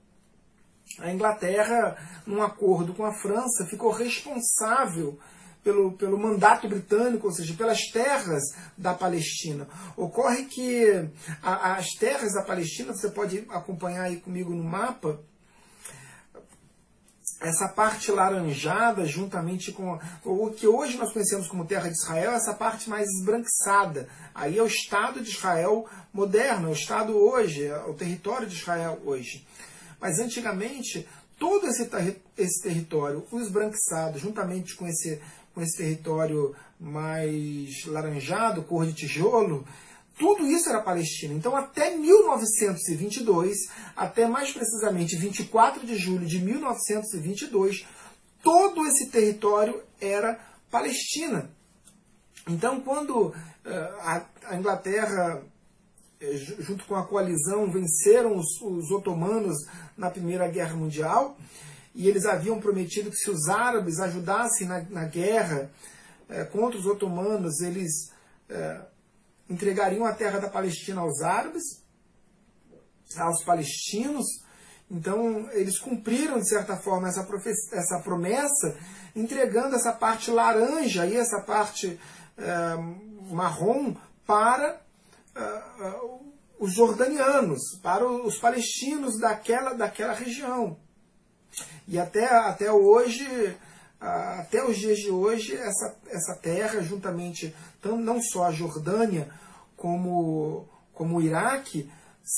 a 0.98 1.12
Inglaterra, 1.12 1.96
num 2.26 2.42
acordo 2.42 2.94
com 2.94 3.04
a 3.04 3.12
França, 3.12 3.66
ficou 3.66 3.90
responsável 3.90 5.18
pelo, 5.62 5.92
pelo 5.92 6.18
mandato 6.18 6.66
britânico, 6.68 7.26
ou 7.26 7.32
seja, 7.32 7.54
pelas 7.54 7.80
terras 7.92 8.42
da 8.76 8.94
Palestina. 8.94 9.68
Ocorre 9.96 10.46
que 10.46 11.08
a, 11.42 11.74
as 11.74 11.88
terras 11.90 12.32
da 12.32 12.42
Palestina, 12.42 12.94
você 12.94 13.10
pode 13.10 13.44
acompanhar 13.50 14.04
aí 14.04 14.16
comigo 14.16 14.54
no 14.54 14.64
mapa, 14.64 15.20
essa 17.40 17.68
parte 17.68 18.10
laranjada, 18.10 19.06
juntamente 19.06 19.70
com 19.70 19.98
o 20.24 20.50
que 20.50 20.66
hoje 20.66 20.96
nós 20.96 21.12
conhecemos 21.12 21.46
como 21.46 21.66
Terra 21.66 21.88
de 21.88 21.94
Israel, 21.94 22.32
essa 22.32 22.52
parte 22.52 22.90
mais 22.90 23.06
esbranquiçada. 23.08 24.08
Aí 24.34 24.58
é 24.58 24.62
o 24.62 24.66
Estado 24.66 25.20
de 25.20 25.30
Israel 25.30 25.86
moderno, 26.12 26.68
é 26.68 26.70
o 26.70 26.74
Estado 26.74 27.16
hoje, 27.16 27.64
é 27.66 27.78
o 27.84 27.94
território 27.94 28.46
de 28.46 28.56
Israel 28.56 28.98
hoje. 29.04 29.46
Mas 30.00 30.18
antigamente, 30.18 31.06
todo 31.38 31.66
esse, 31.68 31.88
esse 32.36 32.62
território, 32.62 33.24
o 33.30 33.38
esbranquiçado, 33.38 34.18
juntamente 34.18 34.74
com 34.74 34.86
esse, 34.86 35.20
com 35.54 35.62
esse 35.62 35.76
território 35.76 36.54
mais 36.78 37.84
laranjado, 37.86 38.62
cor 38.62 38.84
de 38.84 38.92
tijolo, 38.92 39.64
tudo 40.18 40.46
isso 40.46 40.68
era 40.68 40.82
Palestina. 40.82 41.32
Então, 41.32 41.54
até 41.54 41.96
1922, 41.96 43.56
até 43.96 44.26
mais 44.26 44.52
precisamente 44.52 45.16
24 45.16 45.86
de 45.86 45.96
julho 45.96 46.26
de 46.26 46.40
1922, 46.40 47.86
todo 48.42 48.84
esse 48.86 49.06
território 49.06 49.80
era 50.00 50.38
Palestina. 50.70 51.50
Então, 52.48 52.80
quando 52.80 53.28
uh, 53.28 53.34
a, 54.44 54.56
Inglaterra 54.56 55.42
é, 56.20 56.32
junto 56.36 56.84
com 56.84 56.96
a 56.96 57.06
coalizão, 57.06 57.70
venceram 57.70 58.36
os, 58.36 58.60
os, 58.60 58.90
otomanos 58.90 59.56
na 59.96 60.10
Primeira 60.10 60.48
Guerra 60.48 60.74
Mundial, 60.74 61.38
e 61.94 62.08
eles 62.08 62.26
haviam 62.26 62.60
prometido 62.60 63.10
que 63.10 63.16
se 63.16 63.30
os 63.30 63.48
árabes 63.48 64.00
ajudassem 64.00 64.66
na, 64.66 64.80
na 64.90 65.04
guerra 65.04 65.70
é, 66.28 66.44
contra 66.44 66.78
os 66.78 66.86
otomanos, 66.86 67.60
eles 67.60 68.10
entregariam 69.48 70.04
a 70.04 70.12
terra 70.12 70.38
da 70.38 70.48
Palestina 70.48 71.00
aos 71.00 71.22
árabes, 71.22 71.82
aos 73.16 73.42
palestinos. 73.42 74.26
Então, 74.90 75.50
eles 75.52 75.78
cumpriram, 75.78 76.38
de 76.38 76.48
certa 76.48 76.76
forma, 76.76 77.08
essa, 77.08 77.26
essa 77.72 78.00
promessa, 78.02 78.76
entregando 79.14 79.76
essa 79.76 79.92
parte 79.92 80.30
laranja 80.30 81.06
e 81.06 81.16
essa 81.16 81.40
parte 81.40 81.98
é, 82.38 82.76
marrom 83.30 83.94
para 84.26 84.80
uh, 85.36 86.34
os 86.58 86.72
jordanianos, 86.72 87.78
para 87.82 88.06
os 88.06 88.38
palestinos 88.38 89.18
daquela, 89.18 89.72
daquela 89.74 90.12
região. 90.12 90.78
E 91.86 91.98
até, 91.98 92.26
até 92.26 92.70
hoje, 92.70 93.24
uh, 93.26 94.40
até 94.40 94.64
os 94.64 94.76
dias 94.76 94.98
de 94.98 95.10
hoje, 95.10 95.56
essa, 95.56 95.96
essa 96.08 96.34
terra, 96.36 96.82
juntamente, 96.82 97.54
não 97.82 98.20
só 98.20 98.44
a 98.44 98.52
Jordânia, 98.52 99.28
como, 99.76 100.66
como 100.92 101.16
o 101.16 101.22
Iraque, 101.22 101.88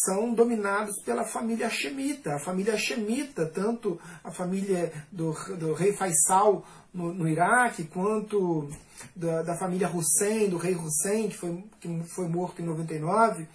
são 0.05 0.33
dominados 0.33 1.03
pela 1.03 1.25
família 1.25 1.67
Hashemita. 1.67 2.37
A 2.37 2.39
família 2.39 2.75
Hashemita, 2.75 3.47
tanto 3.47 4.01
a 4.23 4.31
família 4.31 4.93
do, 5.11 5.33
do 5.57 5.73
rei 5.73 5.93
Faisal 5.93 6.65
no, 6.95 7.13
no 7.13 7.29
Iraque, 7.29 7.85
quanto 7.85 8.71
da, 9.17 9.43
da, 9.43 9.57
família 9.57 9.91
Hussein, 9.91 10.49
do 10.49 10.59
rei 10.59 10.77
Hussein, 10.77 11.29
que 11.29 11.37
foi, 11.37 11.65
que 11.81 12.03
foi 12.15 12.29
morto 12.29 12.63
em 12.63 12.67
99, 12.67 13.49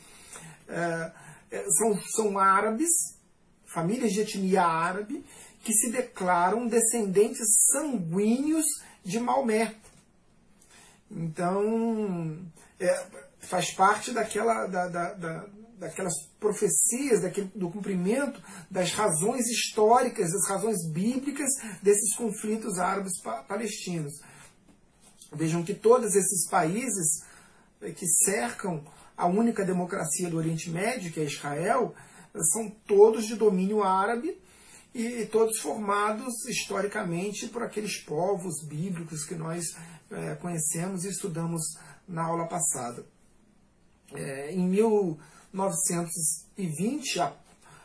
é, 0.67 1.11
é, 1.51 1.65
são, 1.69 1.97
são 2.15 2.37
árabes, 2.37 2.89
famílias 3.65 4.11
de 4.11 4.21
etnia 4.21 4.63
árabe, 4.63 5.23
que 5.63 5.73
se 5.73 5.89
declaram 5.89 6.67
descendentes 6.67 7.47
sanguíneos 7.71 8.65
de 9.03 9.19
Maomé. 9.19 9.75
Então, 11.09 12.39
é, 12.79 13.05
faz 13.39 13.73
parte 13.73 14.11
daquela, 14.11 14.65
da, 14.67 14.87
da, 14.87 15.13
da, 15.13 15.45
daquelas 15.77 16.13
profecias, 16.39 17.21
daquele, 17.21 17.51
do 17.55 17.69
cumprimento 17.69 18.41
das 18.69 18.91
razões 18.91 19.45
históricas, 19.47 20.31
das 20.31 20.47
razões 20.47 20.87
bíblicas 20.91 21.49
desses 21.81 22.15
conflitos 22.15 22.79
árabes 22.79 23.13
palestinos. 23.47 24.13
Vejam 25.33 25.63
que 25.63 25.73
todos 25.73 26.15
esses 26.15 26.47
países 26.49 27.23
eh, 27.81 27.91
que 27.91 28.07
cercam 28.07 28.83
a 29.17 29.27
única 29.27 29.65
democracia 29.65 30.29
do 30.29 30.37
Oriente 30.37 30.69
Médio, 30.69 31.11
que 31.11 31.19
é 31.19 31.23
Israel, 31.23 31.93
são 32.51 32.69
todos 32.85 33.25
de 33.25 33.35
domínio 33.35 33.83
árabe 33.83 34.37
e 34.93 35.25
todos 35.25 35.59
formados 35.59 36.45
historicamente 36.47 37.47
por 37.47 37.63
aqueles 37.63 38.01
povos 38.01 38.65
bíblicos 38.65 39.25
que 39.25 39.35
nós 39.35 39.65
é, 40.11 40.35
conhecemos 40.35 41.05
e 41.05 41.09
estudamos 41.09 41.63
na 42.07 42.23
aula 42.23 42.47
passada. 42.47 43.03
É, 44.13 44.51
em 44.51 44.67
1920, 44.67 47.19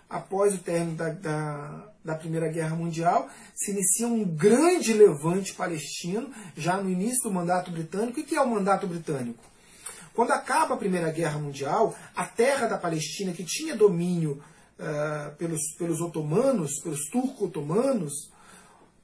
após 0.08 0.54
o 0.54 0.58
término 0.58 0.96
da, 0.96 1.10
da, 1.10 1.92
da, 2.04 2.16
Primeira 2.16 2.48
Guerra 2.48 2.76
Mundial, 2.76 3.30
se 3.54 3.70
inicia 3.70 4.08
um 4.08 4.24
grande 4.24 4.92
levante 4.92 5.54
palestino, 5.54 6.30
já 6.56 6.76
no 6.76 6.90
início 6.90 7.22
do 7.22 7.32
mandato 7.32 7.70
britânico. 7.70 8.20
O 8.20 8.24
que 8.24 8.36
é 8.36 8.40
o 8.40 8.48
mandato 8.48 8.86
britânico? 8.86 9.42
Quando 10.12 10.32
acaba 10.32 10.74
a 10.74 10.78
Primeira 10.78 11.10
Guerra 11.10 11.38
Mundial, 11.38 11.96
a 12.14 12.26
terra 12.26 12.66
da 12.66 12.76
Palestina, 12.76 13.32
que 13.32 13.44
tinha 13.44 13.74
domínio 13.76 14.42
uh, 14.78 15.34
pelos, 15.36 15.72
pelos 15.78 16.00
otomanos, 16.00 16.80
pelos 16.82 17.08
turco-otomanos, 17.08 18.30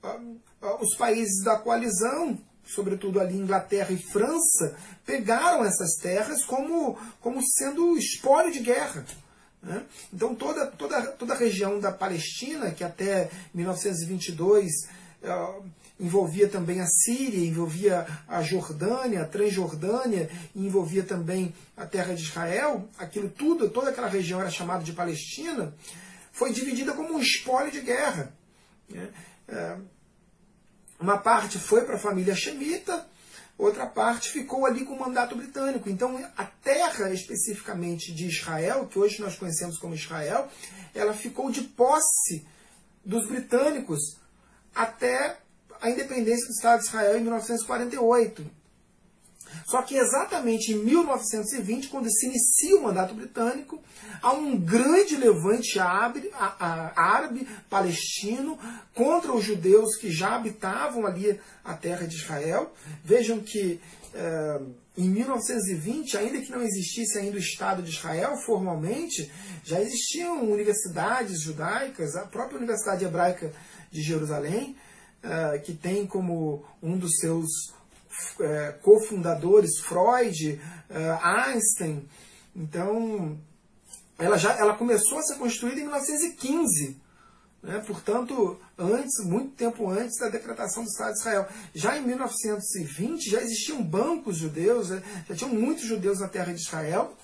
uh, 0.03 0.37
os 0.81 0.97
países 0.97 1.45
da 1.45 1.57
coalizão, 1.59 2.37
sobretudo 2.67 3.21
ali 3.21 3.37
Inglaterra 3.37 3.93
e 3.93 3.99
França, 3.99 4.77
pegaram 5.05 5.65
essas 5.65 5.95
terras 6.01 6.45
como, 6.45 6.99
como 7.21 7.41
sendo 7.43 7.97
espólio 7.97 8.53
de 8.53 8.61
guerra. 8.61 9.05
Né? 9.63 9.85
Então 10.13 10.35
toda, 10.35 10.67
toda, 10.67 11.03
toda 11.13 11.35
a 11.35 11.37
região 11.37 11.81
da 11.81 11.91
Palestina, 11.93 12.71
que 12.71 12.85
até 12.85 13.31
1922 13.55 14.71
uh, 15.23 15.65
envolvia 15.99 16.49
também 16.49 16.81
a 16.81 16.87
Síria, 16.87 17.47
envolvia 17.47 18.07
a 18.29 18.43
Jordânia, 18.43 19.23
a 19.23 19.27
Transjordânia, 19.27 20.31
envolvia 20.55 21.03
também 21.03 21.55
a 21.77 21.87
terra 21.87 22.15
de 22.15 22.23
Israel, 22.23 22.89
aquilo 22.99 23.29
tudo, 23.29 23.71
toda 23.71 23.91
aquela 23.91 24.09
região 24.09 24.41
era 24.41 24.51
chamada 24.51 24.85
de 24.85 24.93
Palestina, 24.93 25.75
foi 26.33 26.53
dividida 26.53 26.93
como 26.93 27.15
um 27.15 27.19
espólio 27.19 27.73
de 27.73 27.81
guerra. 27.81 28.33
Né? 28.89 29.09
É, 29.49 29.77
uma 31.01 31.19
parte 31.19 31.59
foi 31.59 31.85
para 31.85 31.97
a 31.97 31.99
família 31.99 32.35
Shemita, 32.35 33.07
outra 33.59 33.87
parte 33.87 34.31
ficou 34.31 34.67
ali 34.67 34.85
com 34.85 34.95
o 34.95 35.01
mandato 35.01 35.35
britânico. 35.35 35.89
Então, 35.89 36.19
a 36.37 36.45
terra 36.45 37.11
especificamente 37.13 38.13
de 38.13 38.27
Israel, 38.27 38.87
que 38.87 38.99
hoje 38.99 39.21
nós 39.21 39.37
conhecemos 39.37 39.79
como 39.79 39.95
Israel, 39.95 40.49
ela 40.95 41.13
ficou 41.13 41.51
de 41.51 41.63
posse 41.63 42.47
dos 43.05 43.27
britânicos 43.29 44.17
até 44.75 45.39
a 45.81 45.91
independência 45.91 46.47
do 46.47 46.53
Estado 46.53 46.81
de 46.81 46.87
Israel 46.87 47.19
em 47.19 47.23
1948. 47.23 48.51
Só 49.65 49.83
que 49.83 49.97
exatamente 49.97 50.73
em 50.73 50.85
1920, 50.85 51.89
quando 51.89 52.11
se 52.11 52.27
inicia 52.27 52.77
o 52.77 52.83
mandato 52.83 53.15
britânico, 53.15 53.83
há 54.23 54.33
um 54.33 54.59
grande 54.59 55.17
levante 55.17 55.79
árabe, 55.79 57.49
palestino 57.71 58.59
contra 58.95 59.33
os 59.33 59.45
judeus 59.45 59.97
que 59.97 60.11
já 60.11 60.37
habitavam 60.37 61.07
ali 61.07 61.41
a 61.65 61.75
terra 61.75 62.07
de 62.07 62.17
Israel. 62.17 62.73
Vejam 63.05 63.41
que 63.41 63.81
eh, 64.15 64.61
em 64.97 65.11
1920, 65.11 66.17
ainda 66.17 66.41
que 66.41 66.51
não 66.51 66.63
existisse 66.63 67.19
ainda 67.19 67.37
o 67.37 67.41
Estado 67.41 67.83
de 67.83 67.91
Israel 67.91 68.37
formalmente, 68.39 69.31
já 69.63 69.81
existiam 69.81 70.51
universidades 70.51 71.43
judaicas, 71.43 72.17
a 72.17 72.25
própria 72.25 72.57
Universidade 72.57 73.05
Hebraica 73.05 73.53
de 73.91 74.01
Jerusalém, 74.01 74.75
eh, 75.23 75.59
que 75.59 75.75
tem 75.75 76.07
como 76.07 76.65
um 76.83 76.97
dos 76.97 77.17
seus 77.17 77.75
é, 78.41 78.73
cofundadores 78.83 79.79
Freud, 79.81 80.61
é, 80.91 81.19
Einstein. 81.23 82.09
Então, 82.55 83.39
ela 84.19 84.39
já 84.39 84.53
ela 84.59 84.75
começou 84.75 85.19
a 85.19 85.23
ser 85.23 85.37
construída 85.37 85.81
em 85.81 85.85
1915. 85.85 87.01
Né? 87.63 87.83
Portanto, 87.87 88.59
antes, 88.79 89.25
muito 89.25 89.57
tempo 89.57 89.91
antes 89.91 90.19
da 90.19 90.29
decretação 90.29 90.85
do 90.85 90.89
Estado 90.89 91.13
de 91.13 91.19
Israel. 91.19 91.49
Já 91.75 91.99
em 91.99 92.07
1920 92.07 93.31
já 93.31 93.41
existiam 93.41 93.83
bancos 93.83 94.37
judeus, 94.37 94.91
né? 94.91 95.03
já 95.29 95.35
tinham 95.35 95.53
muitos 95.53 95.85
judeus 95.85 96.21
na 96.21 96.29
terra 96.29 96.53
de 96.53 96.61
Israel. 96.61 97.17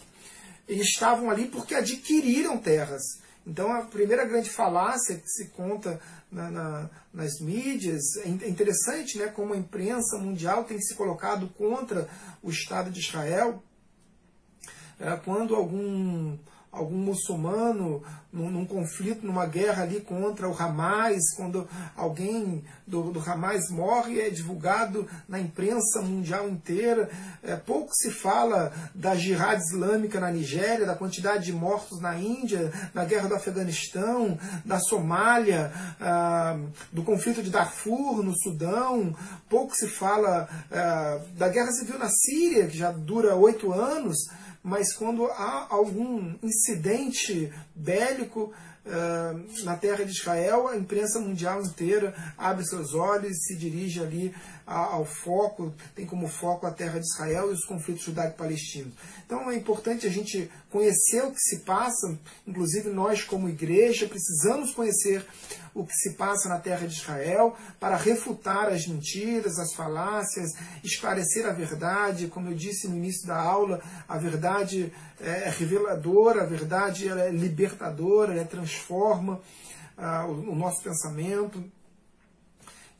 Eles 0.68 0.88
estavam 0.88 1.30
ali 1.30 1.46
porque 1.46 1.74
adquiriram 1.74 2.58
terras. 2.58 3.21
Então, 3.46 3.72
a 3.72 3.82
primeira 3.82 4.24
grande 4.24 4.48
falácia 4.48 5.16
que 5.16 5.28
se 5.28 5.48
conta 5.48 6.00
na, 6.30 6.50
na, 6.50 6.90
nas 7.12 7.40
mídias. 7.40 8.16
É, 8.18 8.28
é 8.28 8.48
interessante 8.48 9.18
né, 9.18 9.26
como 9.28 9.52
a 9.52 9.56
imprensa 9.56 10.16
mundial 10.16 10.64
tem 10.64 10.80
se 10.80 10.94
colocado 10.94 11.48
contra 11.48 12.08
o 12.42 12.50
Estado 12.50 12.90
de 12.90 13.00
Israel. 13.00 13.62
É, 14.98 15.16
quando 15.16 15.54
algum 15.54 16.38
algum 16.72 16.96
muçulmano 16.96 18.02
num, 18.32 18.50
num, 18.50 18.64
conflito, 18.64 19.26
numa 19.26 19.44
guerra 19.44 19.82
ali 19.82 20.00
contra 20.00 20.48
o 20.48 20.56
Hamas, 20.58 21.34
quando 21.36 21.68
alguém 21.94 22.64
do, 22.86 23.12
do 23.12 23.20
Hamas 23.20 23.68
morre, 23.70 24.20
é 24.20 24.30
divulgado 24.30 25.06
na 25.28 25.38
imprensa 25.38 26.00
mundial 26.00 26.48
inteira. 26.48 27.10
É, 27.42 27.56
pouco 27.56 27.94
se 27.94 28.10
fala 28.10 28.72
da 28.94 29.14
jihad 29.14 29.60
islâmica 29.60 30.18
na 30.18 30.30
Nigéria, 30.30 30.86
da 30.86 30.96
quantidade 30.96 31.44
de 31.44 31.52
mortos 31.52 32.00
na 32.00 32.16
Índia, 32.16 32.72
da 32.94 33.04
guerra 33.04 33.28
do 33.28 33.34
Afeganistão, 33.34 34.38
da 34.64 34.80
Somália, 34.80 35.70
ah, 36.00 36.58
do 36.90 37.02
conflito 37.02 37.42
de 37.42 37.50
Darfur 37.50 38.22
no 38.22 38.34
Sudão. 38.40 39.14
Pouco 39.46 39.76
se 39.76 39.88
fala 39.88 40.48
ah, 40.70 41.20
da 41.36 41.50
guerra 41.50 41.72
civil 41.72 41.98
na 41.98 42.08
Síria, 42.08 42.66
que 42.66 42.78
já 42.78 42.90
dura 42.90 43.36
oito 43.36 43.74
anos 43.74 44.16
mas 44.62 44.92
quando 44.94 45.26
há 45.26 45.66
algum 45.70 46.36
incidente 46.42 47.52
bélico 47.74 48.52
uh, 48.86 49.64
na 49.64 49.76
terra 49.76 50.04
de 50.04 50.12
Israel, 50.12 50.68
a 50.68 50.76
imprensa 50.76 51.18
mundial 51.18 51.60
inteira 51.62 52.14
abre 52.38 52.64
seus 52.64 52.94
olhos 52.94 53.30
e 53.30 53.40
se 53.40 53.56
dirige 53.56 54.00
ali 54.00 54.34
ao 54.64 55.04
foco, 55.04 55.74
tem 55.94 56.06
como 56.06 56.28
foco 56.28 56.66
a 56.66 56.70
terra 56.70 57.00
de 57.00 57.06
Israel 57.06 57.50
e 57.50 57.54
os 57.54 57.64
conflitos 57.64 58.04
judaico-palestinos. 58.04 58.92
Então 59.26 59.50
é 59.50 59.56
importante 59.56 60.06
a 60.06 60.10
gente 60.10 60.50
conhecer 60.70 61.22
o 61.24 61.32
que 61.32 61.40
se 61.40 61.58
passa, 61.60 62.18
inclusive 62.46 62.88
nós, 62.88 63.24
como 63.24 63.48
igreja, 63.48 64.06
precisamos 64.06 64.72
conhecer 64.72 65.26
o 65.74 65.84
que 65.84 65.94
se 65.94 66.14
passa 66.14 66.48
na 66.48 66.58
terra 66.58 66.86
de 66.86 66.94
Israel 66.94 67.56
para 67.80 67.96
refutar 67.96 68.68
as 68.68 68.86
mentiras, 68.86 69.58
as 69.58 69.74
falácias, 69.74 70.50
esclarecer 70.84 71.46
a 71.46 71.52
verdade. 71.52 72.28
Como 72.28 72.48
eu 72.48 72.54
disse 72.54 72.88
no 72.88 72.96
início 72.96 73.26
da 73.26 73.38
aula, 73.38 73.80
a 74.08 74.18
verdade 74.18 74.92
é 75.20 75.50
reveladora, 75.50 76.42
a 76.42 76.46
verdade 76.46 77.08
é 77.08 77.30
libertadora, 77.30 78.34
ela 78.34 78.44
transforma 78.44 79.40
ah, 79.96 80.26
o, 80.26 80.52
o 80.52 80.54
nosso 80.54 80.82
pensamento. 80.82 81.62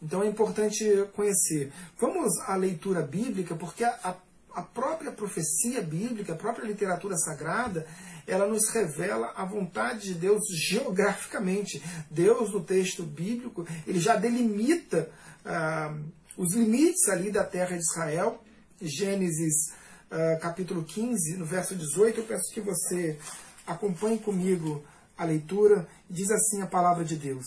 Então 0.03 0.23
é 0.23 0.27
importante 0.27 0.85
conhecer. 1.15 1.73
Vamos 2.01 2.33
à 2.41 2.57
leitura 2.57 3.03
bíblica, 3.03 3.55
porque 3.55 3.85
a, 3.85 3.99
a 4.03 4.17
própria 4.61 5.11
profecia 5.11 5.81
bíblica, 5.81 6.35
a 6.35 6.37
própria 6.37 6.67
literatura 6.67 7.17
sagrada, 7.17 7.87
ela 8.27 8.47
nos 8.47 8.69
revela 8.69 9.33
a 9.35 9.45
vontade 9.45 10.09
de 10.09 10.15
Deus 10.15 10.43
geograficamente. 10.69 11.83
Deus, 12.11 12.53
no 12.53 12.62
texto 12.62 13.03
bíblico, 13.03 13.67
ele 13.87 13.99
já 13.99 14.17
delimita 14.17 15.11
ah, 15.45 15.97
os 16.37 16.55
limites 16.55 17.09
ali 17.09 17.31
da 17.31 17.45
terra 17.45 17.77
de 17.77 17.83
Israel. 17.83 18.43
Gênesis 18.81 19.73
ah, 20.11 20.37
capítulo 20.37 20.85
15, 20.85 21.37
no 21.38 21.47
verso 21.47 21.75
18, 21.75 22.21
eu 22.21 22.27
peço 22.27 22.53
que 22.53 22.61
você 22.61 23.19
acompanhe 23.67 24.19
comigo 24.19 24.85
a 25.17 25.25
leitura. 25.25 25.88
Diz 26.11 26.31
assim 26.31 26.61
a 26.61 26.67
palavra 26.67 27.05
de 27.05 27.17
Deus. 27.17 27.47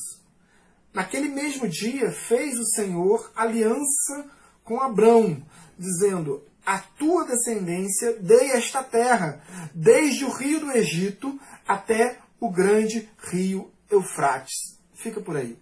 Naquele 0.91 1.29
mesmo 1.29 1.67
dia 1.67 2.11
fez 2.11 2.57
o 2.57 2.65
Senhor 2.65 3.31
aliança 3.35 4.31
com 4.63 4.79
Abrão, 4.79 5.45
dizendo: 5.77 6.41
A 6.65 6.79
tua 6.79 7.25
descendência 7.25 8.17
dei 8.19 8.51
esta 8.51 8.83
terra, 8.83 9.41
desde 9.73 10.25
o 10.25 10.31
rio 10.31 10.61
do 10.61 10.71
Egito 10.71 11.39
até 11.67 12.17
o 12.39 12.49
grande 12.49 13.09
rio 13.31 13.71
Eufrates. 13.89 14.79
Fica 14.93 15.21
por 15.21 15.37
aí. 15.37 15.57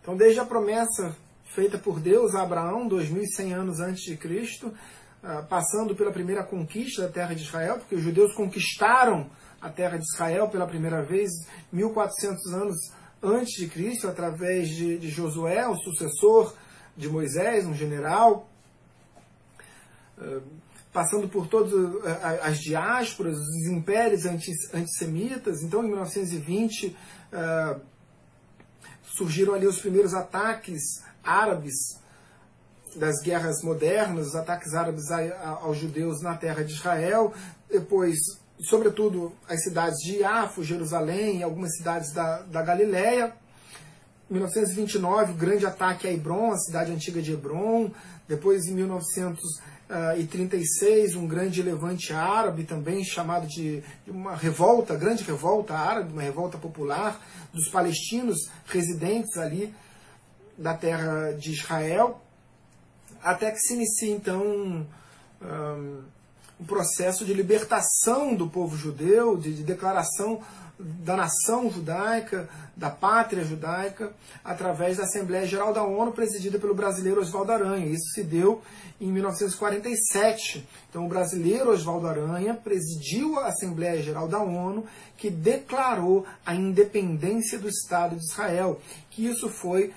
Então, 0.00 0.16
desde 0.16 0.40
a 0.40 0.44
promessa 0.44 1.16
feita 1.54 1.78
por 1.78 2.00
Deus 2.00 2.34
a 2.34 2.42
Abraão, 2.42 2.88
2100 2.88 3.52
anos 3.52 3.80
antes 3.80 4.02
de 4.02 4.16
Cristo, 4.16 4.72
ah, 5.22 5.42
passando 5.48 5.94
pela 5.94 6.10
primeira 6.10 6.42
conquista 6.42 7.02
da 7.02 7.08
terra 7.08 7.34
de 7.34 7.42
Israel, 7.42 7.78
porque 7.78 7.94
os 7.94 8.02
judeus 8.02 8.34
conquistaram 8.34 9.30
a 9.60 9.68
terra 9.68 9.96
de 9.96 10.04
Israel 10.04 10.48
pela 10.48 10.66
primeira 10.66 11.02
vez 11.02 11.30
1400 11.72 12.52
anos 12.52 12.76
antes 13.22 13.54
de 13.54 13.68
Cristo, 13.68 14.08
através 14.08 14.68
de, 14.68 14.98
de 14.98 15.08
Josué, 15.08 15.68
o 15.68 15.76
sucessor 15.76 16.52
de 16.96 17.08
Moisés, 17.08 17.64
um 17.64 17.74
general, 17.74 18.48
passando 20.92 21.28
por 21.28 21.46
todas 21.46 21.72
eh, 21.72 22.40
as 22.42 22.58
diásporas, 22.58 23.38
os 23.38 23.66
impérios 23.66 24.26
antissemitas. 24.26 25.62
Então, 25.62 25.82
em 25.82 25.88
1920, 25.88 26.96
eh, 27.32 27.76
surgiram 29.04 29.54
ali 29.54 29.66
os 29.66 29.80
primeiros 29.80 30.12
ataques 30.12 31.02
árabes 31.24 32.00
das 32.94 33.22
guerras 33.22 33.62
modernas, 33.62 34.28
os 34.28 34.36
ataques 34.36 34.74
árabes 34.74 35.10
aos 35.10 35.78
judeus 35.78 36.20
na 36.20 36.36
terra 36.36 36.62
de 36.62 36.74
Israel. 36.74 37.32
Depois, 37.70 38.18
sobretudo 38.60 39.32
as 39.48 39.62
cidades 39.62 39.98
de 40.00 40.18
Iafo, 40.18 40.62
Jerusalém, 40.62 41.42
algumas 41.42 41.74
cidades 41.76 42.12
da, 42.12 42.42
da 42.42 42.60
Galiléia. 42.62 43.32
1929, 44.28 45.32
o 45.32 45.36
grande 45.36 45.66
ataque 45.66 46.06
a 46.06 46.12
Hebron, 46.12 46.52
a 46.52 46.58
cidade 46.58 46.92
antiga 46.92 47.20
de 47.20 47.32
Hebron. 47.32 47.90
Depois, 48.28 48.66
em 48.66 48.74
1936, 49.92 51.16
um 51.16 51.26
grande 51.26 51.62
levante 51.62 52.14
árabe 52.14 52.64
também, 52.64 53.04
chamado 53.04 53.46
de 53.46 53.82
uma 54.06 54.34
revolta, 54.34 54.96
grande 54.96 55.22
revolta 55.22 55.74
árabe, 55.74 56.12
uma 56.12 56.22
revolta 56.22 56.56
popular 56.56 57.20
dos 57.52 57.68
palestinos 57.68 58.50
residentes 58.66 59.36
ali 59.36 59.74
da 60.56 60.74
terra 60.74 61.32
de 61.32 61.52
Israel. 61.52 62.22
Até 63.22 63.50
que 63.50 63.58
se 63.58 63.74
inicia, 63.74 64.14
então, 64.14 64.42
um, 64.42 64.86
um 66.58 66.64
processo 66.64 67.24
de 67.24 67.34
libertação 67.34 68.34
do 68.34 68.48
povo 68.48 68.76
judeu, 68.76 69.36
de, 69.36 69.54
de 69.54 69.62
declaração 69.62 70.40
da 70.82 71.16
nação 71.16 71.70
judaica, 71.70 72.48
da 72.76 72.90
pátria 72.90 73.44
judaica, 73.44 74.12
através 74.44 74.96
da 74.96 75.04
Assembleia 75.04 75.46
Geral 75.46 75.72
da 75.72 75.82
ONU, 75.82 76.12
presidida 76.12 76.58
pelo 76.58 76.74
brasileiro 76.74 77.20
Oswaldo 77.20 77.52
Aranha. 77.52 77.86
Isso 77.86 78.10
se 78.14 78.22
deu 78.22 78.62
em 79.00 79.12
1947. 79.12 80.66
Então, 80.90 81.06
o 81.06 81.08
brasileiro 81.08 81.70
Oswaldo 81.70 82.08
Aranha 82.08 82.54
presidiu 82.54 83.38
a 83.38 83.46
Assembleia 83.46 84.02
Geral 84.02 84.26
da 84.26 84.42
ONU, 84.42 84.84
que 85.16 85.30
declarou 85.30 86.26
a 86.44 86.54
independência 86.54 87.58
do 87.58 87.68
Estado 87.68 88.16
de 88.16 88.24
Israel. 88.24 88.80
Que 89.10 89.26
isso 89.26 89.48
foi 89.48 89.92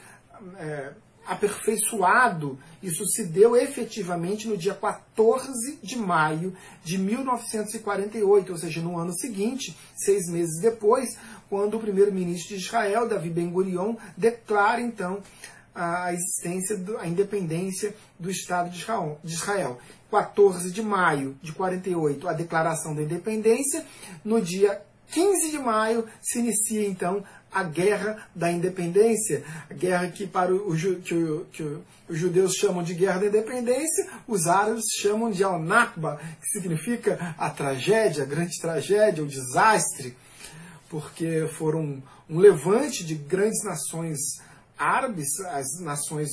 é, 0.58 0.92
aperfeiçoado, 1.26 2.58
isso 2.82 3.06
se 3.06 3.26
deu 3.26 3.56
efetivamente 3.56 4.48
no 4.48 4.58
dia 4.58 4.74
14 4.74 5.80
de 5.82 5.98
maio 5.98 6.56
de 6.84 6.98
1948, 6.98 8.52
ou 8.52 8.58
seja, 8.58 8.82
no 8.82 8.98
ano 8.98 9.14
seguinte, 9.14 9.76
seis 9.96 10.28
meses 10.30 10.62
depois, 10.62 11.18
quando 11.50 11.78
o 11.78 11.80
primeiro-ministro 11.80 12.56
de 12.56 12.64
Israel, 12.64 13.08
Davi 13.08 13.30
Ben-Gurion, 13.30 13.96
declara 14.18 14.82
então 14.82 15.22
a 15.74 16.14
existência, 16.14 16.80
a 17.00 17.08
independência 17.08 17.94
do 18.18 18.32
Estado 18.32 18.70
de 18.70 19.34
Israel. 19.34 19.80
14 20.10 20.72
de 20.72 20.82
maio 20.82 21.36
de 21.42 21.52
48, 21.52 22.30
a 22.30 22.34
declaração 22.34 22.96
da 22.96 23.02
independência. 23.02 23.86
No 24.24 24.42
dia 24.42 24.82
15 25.12 25.52
de 25.52 25.60
maio 25.60 26.06
se 26.22 26.40
inicia 26.40 26.88
então 26.88 27.24
a 27.56 27.64
guerra 27.64 28.28
da 28.36 28.52
independência, 28.52 29.42
a 29.70 29.74
guerra 29.74 30.10
que 30.10 30.28
para 30.28 30.54
o, 30.54 30.76
que, 31.02 31.14
o, 31.14 31.46
que 31.54 31.64
os 32.10 32.20
judeus 32.20 32.56
chamam 32.56 32.84
de 32.84 32.94
guerra 32.94 33.22
da 33.22 33.28
independência, 33.28 34.10
os 34.28 34.46
árabes 34.46 34.84
chamam 35.00 35.32
de 35.32 35.42
al-Nakba, 35.42 36.20
que 36.42 36.50
significa 36.50 37.34
a 37.38 37.50
tragédia, 37.50 38.24
a 38.24 38.28
grande 38.28 38.60
tragédia, 38.60 39.24
o 39.24 39.28
desastre, 39.28 40.18
porque 40.90 41.48
foram 41.58 42.04
um 42.30 42.40
levante 42.40 43.06
de 43.06 43.16
grandes 43.16 43.64
nações 43.64 44.20
árabes, 44.78 45.40
as 45.46 45.80
nações 45.80 46.28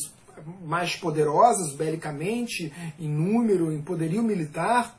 mais 0.64 0.96
poderosas 0.96 1.72
belicamente, 1.76 2.72
em 2.98 3.08
número, 3.08 3.72
em 3.72 3.80
poderio 3.80 4.24
militar, 4.24 4.98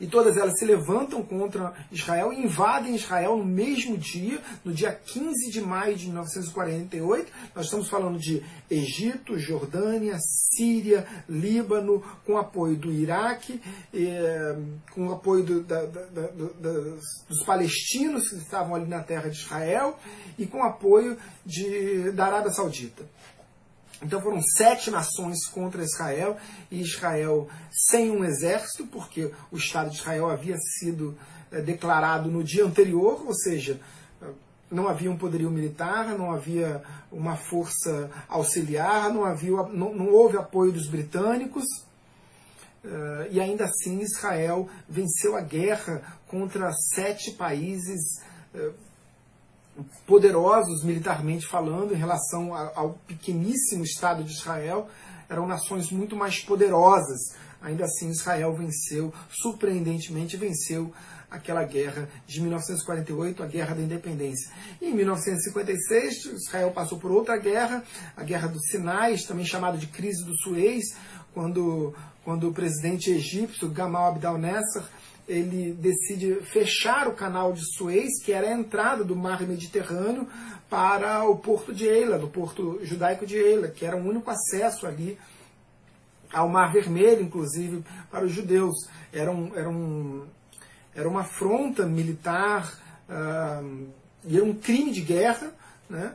e 0.00 0.06
todas 0.06 0.36
elas 0.36 0.58
se 0.58 0.64
levantam 0.64 1.22
contra 1.22 1.74
Israel 1.90 2.32
e 2.32 2.44
invadem 2.44 2.94
Israel 2.94 3.36
no 3.36 3.44
mesmo 3.44 3.96
dia, 3.96 4.40
no 4.64 4.72
dia 4.72 4.92
15 4.92 5.50
de 5.50 5.60
maio 5.60 5.96
de 5.96 6.06
1948. 6.06 7.32
Nós 7.54 7.66
estamos 7.66 7.88
falando 7.88 8.18
de 8.18 8.42
Egito, 8.70 9.38
Jordânia, 9.38 10.16
Síria, 10.18 11.06
Líbano, 11.28 12.02
com 12.24 12.38
apoio 12.38 12.76
do 12.76 12.92
Iraque, 12.92 13.60
eh, 13.92 14.56
com 14.92 15.10
apoio 15.10 15.44
do, 15.44 15.62
da, 15.62 15.84
da, 15.86 16.02
da, 16.06 16.28
dos 17.28 17.44
palestinos 17.44 18.28
que 18.28 18.36
estavam 18.36 18.74
ali 18.74 18.86
na 18.86 19.02
terra 19.02 19.28
de 19.28 19.36
Israel 19.36 19.98
e 20.38 20.46
com 20.46 20.62
apoio 20.62 21.16
de, 21.44 22.12
da 22.12 22.26
Arábia 22.26 22.52
Saudita. 22.52 23.04
Então 24.02 24.20
foram 24.20 24.40
sete 24.40 24.90
nações 24.90 25.46
contra 25.46 25.82
Israel, 25.82 26.36
e 26.70 26.80
Israel 26.80 27.48
sem 27.70 28.10
um 28.10 28.24
exército, 28.24 28.86
porque 28.86 29.32
o 29.50 29.56
Estado 29.56 29.90
de 29.90 29.96
Israel 29.96 30.30
havia 30.30 30.56
sido 30.78 31.16
é, 31.50 31.60
declarado 31.60 32.30
no 32.30 32.44
dia 32.44 32.64
anterior, 32.64 33.24
ou 33.26 33.34
seja, 33.34 33.80
não 34.70 34.88
havia 34.88 35.10
um 35.10 35.16
poderio 35.16 35.50
militar, 35.50 36.16
não 36.16 36.30
havia 36.30 36.82
uma 37.10 37.36
força 37.36 38.10
auxiliar, 38.28 39.12
não, 39.12 39.24
havia, 39.24 39.50
não, 39.64 39.94
não 39.94 40.08
houve 40.10 40.36
apoio 40.36 40.72
dos 40.72 40.88
britânicos, 40.88 41.64
uh, 42.84 43.26
e 43.30 43.40
ainda 43.40 43.64
assim 43.64 44.00
Israel 44.00 44.68
venceu 44.88 45.36
a 45.36 45.40
guerra 45.40 46.20
contra 46.26 46.70
sete 46.94 47.32
países. 47.32 48.20
Poderosos 50.06 50.82
militarmente 50.82 51.46
falando 51.46 51.92
em 51.94 51.96
relação 51.96 52.54
ao 52.54 52.98
pequeníssimo 53.06 53.84
Estado 53.84 54.24
de 54.24 54.32
Israel, 54.32 54.88
eram 55.28 55.46
nações 55.46 55.90
muito 55.90 56.16
mais 56.16 56.40
poderosas. 56.40 57.36
Ainda 57.60 57.84
assim, 57.84 58.08
Israel 58.10 58.54
venceu, 58.54 59.12
surpreendentemente 59.30 60.36
venceu 60.36 60.92
aquela 61.30 61.64
guerra 61.64 62.08
de 62.26 62.40
1948, 62.40 63.42
a 63.42 63.46
Guerra 63.46 63.74
da 63.74 63.82
Independência. 63.82 64.50
E 64.80 64.86
em 64.86 64.94
1956, 64.94 66.24
Israel 66.24 66.70
passou 66.70 66.98
por 66.98 67.10
outra 67.10 67.36
guerra, 67.36 67.82
a 68.16 68.22
Guerra 68.22 68.48
dos 68.48 68.66
Sinais, 68.70 69.24
também 69.24 69.44
chamada 69.44 69.76
de 69.76 69.86
Crise 69.86 70.24
do 70.24 70.34
Suez, 70.36 70.96
quando, 71.34 71.94
quando 72.24 72.48
o 72.48 72.54
presidente 72.54 73.10
egípcio 73.10 73.68
Gamal 73.68 74.08
Abdel 74.08 74.38
Nasser 74.38 74.82
ele 75.28 75.72
decide 75.74 76.36
fechar 76.52 77.06
o 77.06 77.12
canal 77.12 77.52
de 77.52 77.60
Suez, 77.76 78.22
que 78.24 78.32
era 78.32 78.48
a 78.48 78.58
entrada 78.58 79.04
do 79.04 79.14
mar 79.14 79.42
Mediterrâneo, 79.42 80.26
para 80.70 81.24
o 81.28 81.36
porto 81.36 81.72
de 81.72 81.86
Eila, 81.86 82.18
do 82.18 82.28
porto 82.28 82.80
judaico 82.82 83.26
de 83.26 83.36
Eila, 83.36 83.68
que 83.68 83.84
era 83.84 83.96
o 83.96 84.06
único 84.06 84.30
acesso 84.30 84.86
ali 84.86 85.18
ao 86.32 86.48
Mar 86.48 86.72
Vermelho, 86.72 87.22
inclusive, 87.22 87.84
para 88.10 88.24
os 88.24 88.32
judeus. 88.32 88.76
Era, 89.12 89.30
um, 89.30 89.54
era, 89.54 89.68
um, 89.68 90.26
era 90.94 91.08
uma 91.08 91.20
afronta 91.20 91.86
militar 91.86 92.78
uh, 93.08 93.86
e 94.24 94.36
era 94.36 94.44
um 94.44 94.54
crime 94.54 94.90
de 94.90 95.00
guerra. 95.00 95.52
Né? 95.88 96.14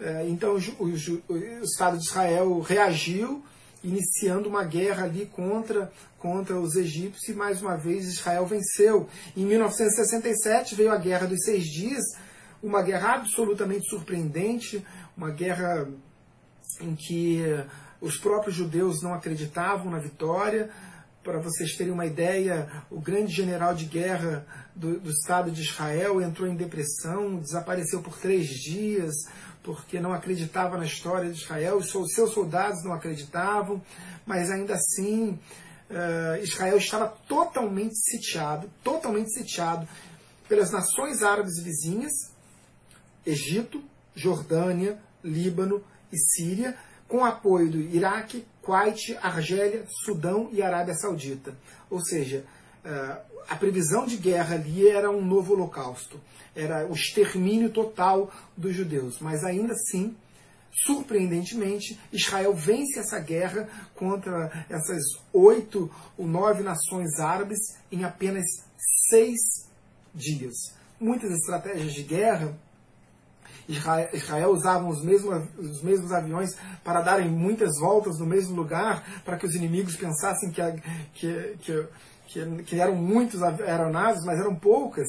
Uh, 0.00 0.28
então 0.28 0.56
o, 0.56 0.84
o, 0.84 1.32
o 1.32 1.64
Estado 1.64 1.98
de 1.98 2.04
Israel 2.04 2.60
reagiu 2.60 3.44
iniciando 3.84 4.48
uma 4.48 4.64
guerra 4.64 5.04
ali 5.04 5.26
contra, 5.26 5.92
contra 6.18 6.58
os 6.58 6.74
egípcios 6.74 7.28
e 7.28 7.34
mais 7.34 7.60
uma 7.60 7.76
vez 7.76 8.06
Israel 8.06 8.46
venceu. 8.46 9.08
Em 9.36 9.44
1967 9.44 10.74
veio 10.74 10.90
a 10.90 10.96
Guerra 10.96 11.26
dos 11.26 11.44
Seis 11.44 11.66
Dias, 11.66 12.02
uma 12.62 12.82
guerra 12.82 13.16
absolutamente 13.16 13.86
surpreendente, 13.88 14.84
uma 15.14 15.30
guerra 15.30 15.86
em 16.80 16.96
que 16.96 17.42
os 18.00 18.16
próprios 18.16 18.56
judeus 18.56 19.02
não 19.02 19.12
acreditavam 19.12 19.90
na 19.90 19.98
vitória. 19.98 20.70
Para 21.22 21.38
vocês 21.38 21.74
terem 21.76 21.92
uma 21.92 22.06
ideia, 22.06 22.68
o 22.90 23.00
grande 23.00 23.32
general 23.32 23.74
de 23.74 23.84
guerra 23.84 24.46
do, 24.74 24.98
do 24.98 25.10
Estado 25.10 25.50
de 25.50 25.62
Israel 25.62 26.20
entrou 26.20 26.48
em 26.48 26.56
depressão, 26.56 27.36
desapareceu 27.36 28.02
por 28.02 28.18
três 28.18 28.48
dias 28.48 29.14
porque 29.64 29.98
não 29.98 30.12
acreditava 30.12 30.76
na 30.76 30.84
história 30.84 31.32
de 31.32 31.40
Israel, 31.40 31.78
os 31.78 31.90
seus 31.90 32.32
soldados 32.32 32.84
não 32.84 32.92
acreditavam, 32.92 33.82
mas 34.26 34.50
ainda 34.50 34.74
assim 34.74 35.30
uh, 35.90 36.42
Israel 36.42 36.76
estava 36.76 37.08
totalmente 37.26 37.96
sitiado, 37.96 38.70
totalmente 38.84 39.32
sitiado 39.32 39.88
pelas 40.46 40.70
nações 40.70 41.22
árabes 41.22 41.58
vizinhas, 41.62 42.12
Egito, 43.24 43.82
Jordânia, 44.14 44.98
Líbano 45.24 45.82
e 46.12 46.18
Síria, 46.18 46.76
com 47.08 47.24
apoio 47.24 47.70
do 47.70 47.80
Iraque, 47.80 48.44
Kuwait, 48.60 49.16
Argélia, 49.22 49.86
Sudão 50.04 50.50
e 50.52 50.60
Arábia 50.60 50.94
Saudita. 50.94 51.56
Ou 51.88 52.04
seja, 52.04 52.44
a 53.48 53.56
previsão 53.56 54.06
de 54.06 54.16
guerra 54.16 54.54
ali 54.54 54.88
era 54.88 55.10
um 55.10 55.24
novo 55.24 55.54
holocausto 55.54 56.20
era 56.54 56.86
o 56.86 56.92
extermínio 56.92 57.70
total 57.70 58.30
dos 58.56 58.74
judeus. 58.74 59.18
Mas 59.20 59.44
ainda 59.44 59.72
assim, 59.72 60.16
surpreendentemente, 60.86 61.98
Israel 62.12 62.54
vence 62.54 62.98
essa 62.98 63.18
guerra 63.18 63.68
contra 63.94 64.66
essas 64.68 65.02
oito 65.32 65.90
ou 66.16 66.26
nove 66.26 66.62
nações 66.62 67.18
árabes 67.18 67.58
em 67.90 68.04
apenas 68.04 68.44
seis 69.10 69.68
dias. 70.14 70.54
Muitas 71.00 71.30
estratégias 71.32 71.92
de 71.92 72.02
guerra 72.02 72.56
Israel, 73.66 74.50
usava 74.50 74.86
os 74.86 75.02
mesmos, 75.02 75.48
os 75.56 75.82
mesmos 75.82 76.12
aviões 76.12 76.54
para 76.84 77.00
darem 77.00 77.30
muitas 77.30 77.78
voltas 77.80 78.18
no 78.18 78.26
mesmo 78.26 78.54
lugar, 78.54 79.22
para 79.24 79.38
que 79.38 79.46
os 79.46 79.54
inimigos 79.54 79.96
pensassem 79.96 80.50
que, 80.50 80.60
que, 81.14 81.56
que, 81.62 81.86
que, 82.26 82.62
que 82.64 82.80
eram 82.80 82.96
muitos 82.96 83.42
aeronaves, 83.42 84.24
mas 84.24 84.38
eram 84.38 84.54
poucas 84.54 85.06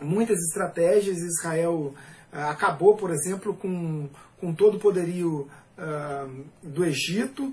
muitas 0.00 0.38
estratégias. 0.40 1.18
Israel 1.18 1.94
uh, 2.32 2.38
acabou, 2.50 2.96
por 2.96 3.10
exemplo, 3.10 3.54
com, 3.54 4.08
com 4.40 4.54
todo 4.54 4.76
o 4.76 4.80
poderio 4.80 5.48
uh, 5.78 6.44
do 6.62 6.84
Egito, 6.84 7.52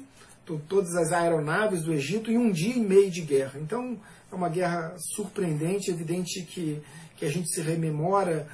todas 0.68 0.96
as 0.96 1.14
aeronaves 1.14 1.84
do 1.84 1.94
Egito, 1.94 2.30
em 2.30 2.38
um 2.38 2.52
dia 2.52 2.76
e 2.76 2.80
meio 2.80 3.10
de 3.10 3.22
guerra. 3.22 3.60
Então, 3.60 3.98
é 4.32 4.36
uma 4.36 4.50
guerra 4.50 4.96
surpreendente, 5.16 5.92
evidente 5.92 6.42
que, 6.44 6.82
que 7.16 7.26
a 7.26 7.30
gente 7.30 7.48
se 7.50 7.62
rememora 7.62 8.48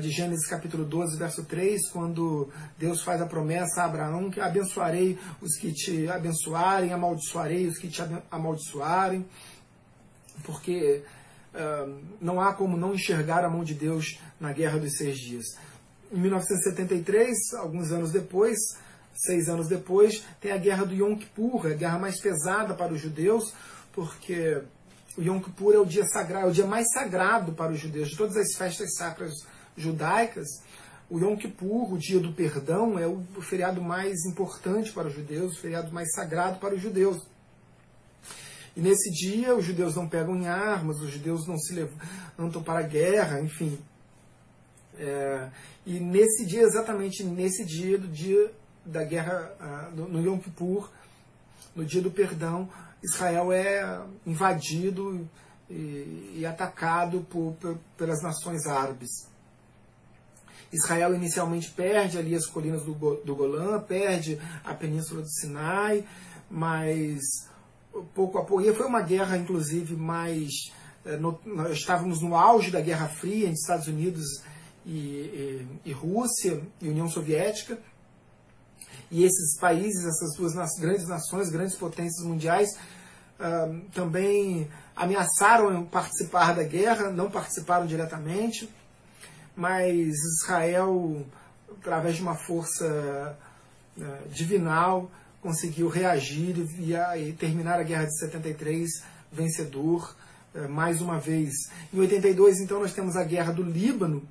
de 0.00 0.10
Gênesis 0.10 0.46
capítulo 0.46 0.84
12, 0.84 1.18
verso 1.18 1.44
3, 1.44 1.88
quando 1.90 2.50
Deus 2.78 3.02
faz 3.02 3.22
a 3.22 3.26
promessa 3.26 3.82
a 3.82 3.86
Abraão 3.86 4.30
que 4.30 4.40
abençoarei 4.40 5.18
os 5.40 5.56
que 5.56 5.72
te 5.72 6.06
abençoarem, 6.08 6.92
amaldiçoarei 6.92 7.66
os 7.66 7.78
que 7.78 7.88
te 7.88 8.02
amaldiçoarem, 8.30 9.26
porque 10.44 11.02
não 12.20 12.40
há 12.40 12.52
como 12.52 12.76
não 12.76 12.94
enxergar 12.94 13.44
a 13.44 13.48
mão 13.48 13.64
de 13.64 13.74
Deus 13.74 14.20
na 14.38 14.52
Guerra 14.52 14.78
dos 14.78 14.96
Seis 14.98 15.18
Dias. 15.18 15.46
Em 16.12 16.18
1973, 16.18 17.54
alguns 17.54 17.90
anos 17.90 18.12
depois, 18.12 18.58
seis 19.14 19.48
anos 19.48 19.66
depois, 19.66 20.22
tem 20.40 20.52
a 20.52 20.58
Guerra 20.58 20.84
do 20.84 20.94
Yom 20.94 21.16
Kippur, 21.16 21.66
a 21.66 21.74
guerra 21.74 21.98
mais 21.98 22.20
pesada 22.20 22.74
para 22.74 22.92
os 22.92 23.00
judeus, 23.00 23.54
porque 23.92 24.62
o 25.16 25.22
Yom 25.22 25.40
Kippur 25.40 25.74
é 25.74 25.78
o 25.78 25.86
dia 25.86 26.04
sagrado, 26.06 26.46
é 26.46 26.50
o 26.50 26.52
dia 26.52 26.66
mais 26.66 26.86
sagrado 26.92 27.52
para 27.52 27.72
os 27.72 27.78
judeus. 27.78 28.10
De 28.10 28.16
todas 28.16 28.36
as 28.36 28.54
festas 28.56 28.94
sacras 28.94 29.32
judaicas, 29.76 30.48
o 31.10 31.18
Yom 31.18 31.36
Kippur, 31.36 31.92
o 31.92 31.98
dia 31.98 32.20
do 32.20 32.32
perdão, 32.32 32.98
é 32.98 33.06
o 33.06 33.24
feriado 33.42 33.82
mais 33.82 34.24
importante 34.24 34.92
para 34.92 35.08
os 35.08 35.14
judeus, 35.14 35.56
o 35.56 35.60
feriado 35.60 35.92
mais 35.92 36.12
sagrado 36.14 36.60
para 36.60 36.74
os 36.74 36.80
judeus. 36.80 37.26
E 38.76 38.80
nesse 38.80 39.10
dia 39.10 39.54
os 39.56 39.64
judeus 39.64 39.96
não 39.96 40.08
pegam 40.08 40.36
em 40.36 40.46
armas, 40.46 41.00
os 41.00 41.10
judeus 41.10 41.46
não 41.48 41.58
se 41.58 41.74
levantam 41.74 42.62
para 42.62 42.78
a 42.78 42.82
guerra, 42.82 43.40
enfim. 43.40 43.76
É, 44.96 45.48
e 45.84 45.98
nesse 45.98 46.46
dia, 46.46 46.62
exatamente 46.62 47.24
nesse 47.24 47.64
dia, 47.64 47.98
do 47.98 48.06
dia 48.06 48.52
da 48.84 49.02
guerra, 49.02 49.90
no 49.92 50.20
Yom 50.24 50.38
Kippur, 50.38 50.90
no 51.74 51.84
dia 51.84 52.00
do 52.00 52.10
perdão, 52.10 52.68
Israel 53.02 53.52
é 53.52 54.00
invadido 54.26 55.28
e, 55.68 56.36
e 56.36 56.46
atacado 56.46 57.26
por, 57.28 57.54
por, 57.54 57.78
pelas 57.96 58.22
nações 58.22 58.66
árabes. 58.66 59.29
Israel 60.72 61.14
inicialmente 61.14 61.70
perde 61.70 62.18
ali 62.18 62.34
as 62.34 62.46
colinas 62.46 62.82
do, 62.84 62.94
do 63.24 63.34
Golã, 63.34 63.80
perde 63.80 64.38
a 64.64 64.74
península 64.74 65.22
do 65.22 65.28
Sinai, 65.28 66.04
mas 66.50 67.20
pouco 68.14 68.38
a 68.38 68.44
pouco. 68.44 68.62
E 68.62 68.74
foi 68.74 68.86
uma 68.86 69.02
guerra, 69.02 69.36
inclusive, 69.36 69.96
mais. 69.96 70.50
Eh, 71.04 71.16
no, 71.16 71.40
nós 71.44 71.72
estávamos 71.72 72.22
no 72.22 72.36
auge 72.36 72.70
da 72.70 72.80
Guerra 72.80 73.08
Fria 73.08 73.46
entre 73.46 73.60
Estados 73.60 73.88
Unidos 73.88 74.42
e, 74.86 74.90
e, 74.90 75.68
e 75.86 75.92
Rússia 75.92 76.62
e 76.80 76.88
União 76.88 77.08
Soviética. 77.08 77.78
E 79.10 79.24
esses 79.24 79.58
países, 79.58 80.04
essas 80.04 80.36
duas 80.36 80.54
grandes 80.78 81.08
nações, 81.08 81.50
grandes 81.50 81.74
potências 81.74 82.24
mundiais, 82.24 82.70
também 83.92 84.68
ameaçaram 84.94 85.84
participar 85.84 86.54
da 86.54 86.62
guerra, 86.62 87.10
não 87.10 87.30
participaram 87.30 87.86
diretamente, 87.86 88.68
mas 89.56 90.14
Israel, 90.40 91.24
através 91.78 92.16
de 92.16 92.22
uma 92.22 92.34
força 92.34 93.36
uh, 93.96 94.28
divinal, 94.30 95.10
conseguiu 95.40 95.88
reagir 95.88 96.56
e, 96.78 96.94
e, 96.94 97.32
terminar 97.32 97.80
a 97.80 97.82
guerra 97.82 98.04
de 98.04 98.18
73 98.18 98.88
vencedor, 99.32 100.14
uh, 100.54 100.68
mais 100.68 101.00
uma 101.00 101.18
vez. 101.18 101.52
Em 101.92 101.98
82, 101.98 102.60
então, 102.60 102.80
nós 102.80 102.92
temos 102.92 103.16
a 103.16 103.24
guerra 103.24 103.52
do 103.52 103.62
Líbano, 103.62 104.22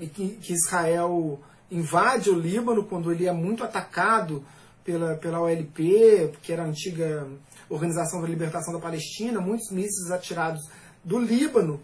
e 0.00 0.06
que, 0.06 0.36
que 0.36 0.54
Israel 0.54 1.38
invade 1.70 2.30
o 2.30 2.34
Líbano 2.34 2.82
quando 2.84 3.12
ele 3.12 3.26
é 3.26 3.32
muito 3.32 3.62
atacado 3.62 4.42
pela, 4.82 5.16
pela 5.16 5.40
OLP, 5.40 6.32
que 6.42 6.50
era 6.50 6.62
a 6.62 6.66
antiga 6.66 7.28
Organização 7.68 8.20
da 8.20 8.26
Libertação 8.26 8.72
da 8.72 8.80
Palestina, 8.80 9.40
muitos 9.40 9.70
mísseis 9.70 10.10
atirados 10.10 10.68
do 11.04 11.18
Líbano 11.18 11.80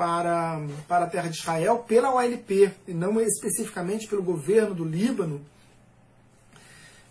para, 0.00 0.58
para 0.88 1.04
a 1.04 1.08
terra 1.08 1.28
de 1.28 1.36
Israel 1.36 1.84
pela 1.86 2.14
OLP, 2.14 2.72
e 2.88 2.94
não 2.94 3.20
especificamente 3.20 4.08
pelo 4.08 4.22
governo 4.22 4.74
do 4.74 4.82
Líbano. 4.82 5.42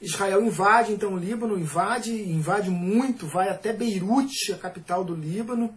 Israel 0.02 0.42
invade 0.44 0.92
então 0.92 1.14
o 1.14 1.18
Líbano, 1.18 1.60
invade, 1.60 2.12
invade 2.12 2.72
muito, 2.72 3.28
vai 3.28 3.48
até 3.48 3.72
Beirute, 3.72 4.54
a 4.54 4.58
capital 4.58 5.04
do 5.04 5.14
Líbano. 5.14 5.72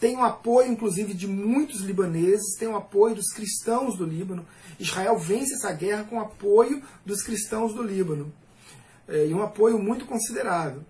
Tem 0.00 0.16
o 0.16 0.24
apoio, 0.24 0.72
inclusive, 0.72 1.14
de 1.14 1.28
muitos 1.28 1.80
libaneses, 1.82 2.56
tem 2.58 2.66
o 2.66 2.74
apoio 2.74 3.14
dos 3.14 3.32
cristãos 3.32 3.96
do 3.96 4.04
Líbano. 4.04 4.44
Israel 4.80 5.16
vence 5.16 5.54
essa 5.54 5.72
guerra 5.72 6.02
com 6.02 6.16
o 6.16 6.20
apoio 6.20 6.82
dos 7.06 7.22
cristãos 7.22 7.72
do 7.72 7.84
Líbano. 7.84 8.32
É, 9.06 9.28
e 9.28 9.32
um 9.32 9.42
apoio 9.42 9.78
muito 9.78 10.06
considerável. 10.06 10.82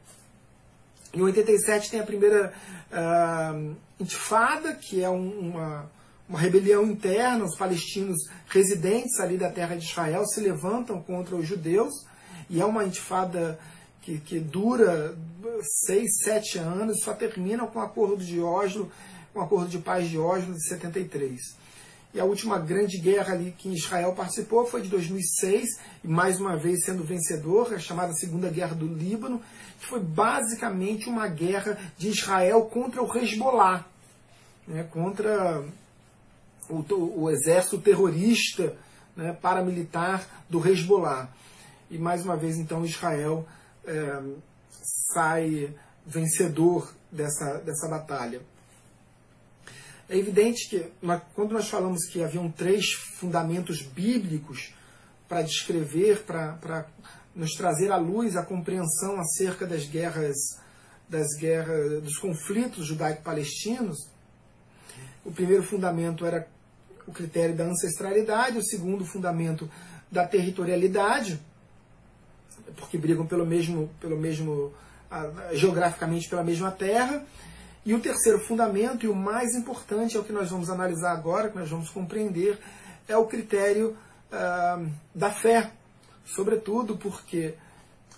Em 1.14 1.20
87 1.20 1.90
tem 1.90 2.00
a 2.00 2.04
primeira 2.04 2.52
uh, 2.90 3.76
intifada, 4.00 4.74
que 4.74 5.02
é 5.02 5.10
um, 5.10 5.50
uma, 5.50 5.90
uma 6.28 6.38
rebelião 6.38 6.84
interna. 6.84 7.44
Os 7.44 7.56
palestinos 7.56 8.18
residentes 8.48 9.20
ali 9.20 9.36
da 9.36 9.50
terra 9.50 9.76
de 9.76 9.84
Israel 9.84 10.24
se 10.26 10.40
levantam 10.40 11.02
contra 11.02 11.36
os 11.36 11.46
judeus. 11.46 11.92
E 12.48 12.60
é 12.60 12.64
uma 12.64 12.84
intifada 12.84 13.58
que, 14.00 14.18
que 14.18 14.38
dura 14.40 15.16
seis, 15.86 16.18
sete 16.24 16.58
anos, 16.58 17.02
só 17.02 17.14
termina 17.14 17.66
com 17.66 17.78
o 17.78 17.82
acordo 17.82 18.24
de 18.24 18.40
Oslo, 18.40 18.90
com 19.32 19.40
o 19.40 19.42
acordo 19.42 19.68
de 19.68 19.78
paz 19.78 20.08
de 20.08 20.18
Oslo 20.18 20.54
de 20.54 20.68
73. 20.68 21.61
E 22.14 22.20
a 22.20 22.24
última 22.24 22.58
grande 22.58 22.98
guerra 22.98 23.32
ali 23.32 23.54
que 23.56 23.70
Israel 23.70 24.12
participou 24.12 24.66
foi 24.66 24.82
de 24.82 24.88
2006, 24.88 25.78
e 26.04 26.08
mais 26.08 26.38
uma 26.38 26.56
vez 26.56 26.84
sendo 26.84 27.02
vencedor, 27.02 27.72
a 27.72 27.78
chamada 27.78 28.12
Segunda 28.12 28.50
Guerra 28.50 28.74
do 28.74 28.86
Líbano, 28.86 29.40
que 29.80 29.86
foi 29.86 30.00
basicamente 30.00 31.08
uma 31.08 31.26
guerra 31.26 31.78
de 31.96 32.08
Israel 32.08 32.66
contra 32.66 33.02
o 33.02 33.16
Hezbollah, 33.16 33.86
né, 34.68 34.84
contra 34.84 35.64
o, 36.68 37.22
o, 37.22 37.30
exército 37.30 37.78
terrorista 37.78 38.76
né, 39.16 39.32
paramilitar 39.32 40.26
do 40.50 40.66
Hezbollah. 40.66 41.28
E 41.90 41.96
mais 41.96 42.24
uma 42.24 42.36
vez, 42.36 42.58
então, 42.58 42.84
Israel 42.84 43.46
é, 43.86 44.22
sai 45.12 45.74
vencedor 46.06 46.92
dessa, 47.10 47.58
dessa 47.58 47.88
batalha. 47.88 48.42
É 50.12 50.18
evidente 50.18 50.68
que 50.68 50.92
quando 51.34 51.52
nós 51.52 51.70
falamos 51.70 52.04
que 52.04 52.22
haviam 52.22 52.50
três 52.50 52.92
fundamentos 52.92 53.80
bíblicos 53.80 54.74
para 55.26 55.40
descrever, 55.40 56.18
para 56.24 56.86
nos 57.34 57.52
trazer 57.52 57.90
à 57.90 57.96
luz 57.96 58.36
a 58.36 58.42
compreensão 58.42 59.18
acerca 59.18 59.66
das 59.66 59.86
guerras, 59.86 60.36
das 61.08 61.28
guerras, 61.38 62.02
dos 62.02 62.18
conflitos 62.18 62.88
judaico-palestinos, 62.88 64.10
o 65.24 65.32
primeiro 65.32 65.62
fundamento 65.62 66.26
era 66.26 66.46
o 67.06 67.12
critério 67.12 67.56
da 67.56 67.64
ancestralidade, 67.64 68.58
o 68.58 68.62
segundo 68.62 69.06
fundamento 69.06 69.66
da 70.10 70.26
territorialidade, 70.26 71.40
porque 72.76 72.98
brigam 72.98 73.26
pelo 73.26 73.46
mesmo, 73.46 73.88
pelo 73.98 74.18
mesmo 74.18 74.74
geograficamente 75.54 76.28
pela 76.28 76.44
mesma 76.44 76.70
terra, 76.70 77.24
e 77.84 77.94
o 77.94 78.00
terceiro 78.00 78.38
fundamento, 78.38 79.04
e 79.04 79.08
o 79.08 79.14
mais 79.14 79.54
importante, 79.54 80.16
é 80.16 80.20
o 80.20 80.24
que 80.24 80.32
nós 80.32 80.50
vamos 80.50 80.70
analisar 80.70 81.12
agora, 81.12 81.50
que 81.50 81.58
nós 81.58 81.68
vamos 81.68 81.90
compreender, 81.90 82.58
é 83.08 83.16
o 83.16 83.26
critério 83.26 83.96
uh, 84.30 84.90
da 85.14 85.30
fé. 85.30 85.72
Sobretudo 86.24 86.96
porque 86.96 87.54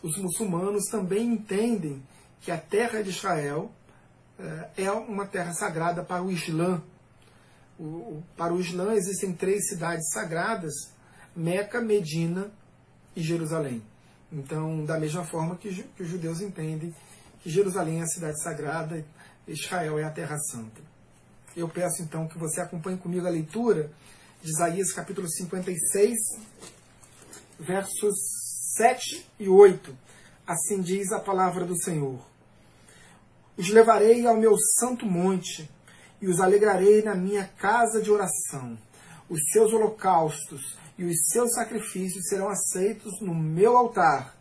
os 0.03 0.19
muçulmanos 0.19 0.85
também 0.91 1.29
entendem 1.29 2.03
que 2.43 2.51
a 2.51 2.59
terra 2.59 3.03
de 3.03 3.09
Israel 3.09 3.73
uh, 4.39 4.67
é 4.77 4.91
uma 4.93 5.27
terra 5.27 5.55
sagrada 5.55 6.05
para 6.05 6.23
o 6.23 6.31
Islã. 6.31 6.83
O, 7.81 8.23
para 8.37 8.53
o 8.53 8.61
Islã 8.61 8.93
existem 8.93 9.33
três 9.33 9.67
cidades 9.69 10.11
sagradas: 10.13 10.75
Meca, 11.35 11.81
Medina 11.81 12.51
e 13.17 13.23
Jerusalém. 13.23 13.83
Então, 14.31 14.85
da 14.85 14.99
mesma 14.99 15.25
forma 15.25 15.57
que, 15.57 15.83
que 15.83 16.03
os 16.03 16.09
judeus 16.09 16.43
entendem 16.43 16.95
que 17.41 17.49
Jerusalém 17.49 18.01
é 18.01 18.03
a 18.03 18.07
cidade 18.07 18.43
sagrada 18.43 19.05
Israel 19.47 19.99
é 19.99 20.05
a 20.05 20.11
Terra 20.11 20.39
Santa. 20.39 20.81
Eu 21.57 21.69
peço 21.69 22.03
então 22.03 22.27
que 22.27 22.39
você 22.39 22.61
acompanhe 22.61 22.97
comigo 22.97 23.27
a 23.27 23.31
leitura 23.31 23.91
de 24.43 24.51
Isaías 24.51 24.93
capítulo 24.93 25.29
56, 25.29 26.19
versos 27.59 28.15
7 28.77 29.27
e 29.39 29.49
8. 29.49 29.97
Assim 30.47 30.81
diz 30.81 31.13
a 31.13 31.21
palavra 31.21 31.65
do 31.65 31.77
Senhor. 31.77 32.19
Os 33.57 33.69
levarei 33.69 34.27
ao 34.27 34.37
meu 34.37 34.57
santo 34.79 35.07
monte 35.07 35.71
e 36.21 36.27
os 36.27 36.41
alegrarei 36.41 37.03
na 37.03 37.15
minha 37.15 37.45
casa 37.45 38.01
de 38.01 38.11
oração. 38.11 38.77
Os 39.29 39.41
seus 39.53 39.73
holocaustos 39.73 40.77
e 40.99 41.05
os 41.05 41.17
seus 41.31 41.53
sacrifícios 41.53 42.29
serão 42.29 42.49
aceitos 42.49 43.21
no 43.21 43.35
meu 43.35 43.77
altar, 43.77 44.37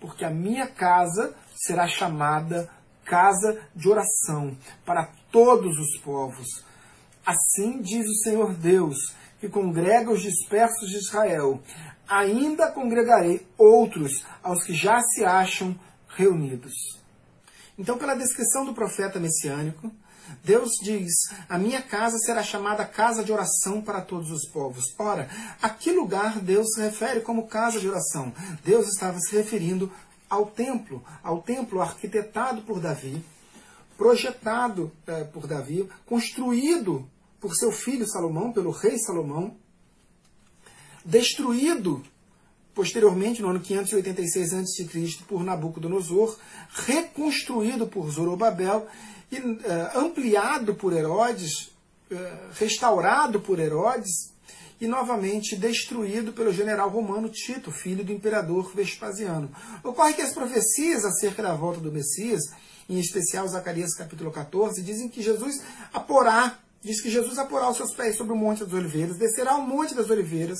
porque 0.00 0.24
a 0.24 0.30
minha 0.30 0.66
casa 0.66 1.34
será 1.56 1.86
chamada 1.86 2.68
casa 3.04 3.60
de 3.74 3.88
oração 3.88 4.56
para 4.84 5.10
todos 5.30 5.78
os 5.78 6.00
povos. 6.00 6.46
Assim 7.24 7.80
diz 7.80 8.06
o 8.06 8.22
Senhor 8.22 8.54
Deus, 8.54 9.14
que 9.40 9.48
congrega 9.48 10.10
os 10.10 10.22
dispersos 10.22 10.88
de 10.90 10.96
Israel. 10.96 11.60
Ainda 12.08 12.70
congregarei 12.70 13.46
outros 13.56 14.24
aos 14.42 14.62
que 14.64 14.74
já 14.74 15.00
se 15.00 15.24
acham 15.24 15.78
reunidos. 16.08 16.72
Então, 17.78 17.98
pela 17.98 18.14
descrição 18.14 18.64
do 18.64 18.74
profeta 18.74 19.18
messiânico, 19.18 19.90
Deus 20.42 20.70
diz: 20.82 21.12
A 21.48 21.58
minha 21.58 21.82
casa 21.82 22.16
será 22.18 22.42
chamada 22.42 22.84
casa 22.84 23.24
de 23.24 23.32
oração 23.32 23.80
para 23.82 24.00
todos 24.00 24.30
os 24.30 24.48
povos. 24.50 24.84
Ora, 24.98 25.28
a 25.60 25.68
que 25.68 25.90
lugar 25.90 26.40
Deus 26.40 26.72
se 26.74 26.80
refere 26.80 27.20
como 27.20 27.46
casa 27.46 27.80
de 27.80 27.88
oração? 27.88 28.32
Deus 28.64 28.88
estava 28.88 29.18
se 29.18 29.36
referindo 29.36 29.90
ao 30.28 30.46
templo, 30.46 31.02
ao 31.22 31.42
templo 31.42 31.80
arquitetado 31.80 32.62
por 32.62 32.80
Davi, 32.80 33.24
projetado 33.96 34.90
é, 35.06 35.24
por 35.24 35.46
Davi, 35.46 35.88
construído 36.06 37.08
por 37.40 37.54
seu 37.54 37.70
filho 37.70 38.06
Salomão, 38.06 38.52
pelo 38.52 38.70
rei 38.70 38.98
Salomão, 38.98 39.56
destruído 41.04 42.02
posteriormente, 42.74 43.40
no 43.40 43.48
ano 43.48 43.60
586 43.60 44.54
a.C., 44.54 44.88
por 45.28 45.44
Nabucodonosor, 45.44 46.36
reconstruído 46.70 47.86
por 47.86 48.10
Zorobabel 48.10 48.88
e 49.30 49.38
uh, 49.38 49.98
ampliado 49.98 50.74
por 50.74 50.92
Herodes, 50.92 51.68
uh, 52.10 52.16
restaurado 52.54 53.40
por 53.40 53.60
Herodes 53.60 54.33
e 54.84 54.88
novamente 54.88 55.56
destruído 55.56 56.32
pelo 56.32 56.52
general 56.52 56.90
romano 56.90 57.28
Tito, 57.28 57.72
filho 57.72 58.04
do 58.04 58.12
imperador 58.12 58.70
Vespasiano. 58.74 59.50
Ocorre 59.82 60.12
que 60.12 60.20
as 60.20 60.34
profecias 60.34 61.04
acerca 61.04 61.42
da 61.42 61.54
volta 61.54 61.80
do 61.80 61.90
Messias, 61.90 62.42
em 62.88 62.98
especial 62.98 63.48
Zacarias 63.48 63.94
capítulo 63.94 64.30
14, 64.30 64.82
dizem 64.82 65.08
que 65.08 65.22
Jesus 65.22 65.62
aporá, 65.92 66.58
diz 66.82 67.00
que 67.00 67.10
Jesus 67.10 67.38
aporá 67.38 67.70
os 67.70 67.78
seus 67.78 67.94
pés 67.94 68.16
sobre 68.16 68.34
o 68.34 68.36
Monte 68.36 68.62
das 68.62 68.74
Oliveiras, 68.74 69.16
descerá 69.16 69.52
ao 69.52 69.62
Monte 69.62 69.94
das 69.94 70.10
Oliveiras, 70.10 70.58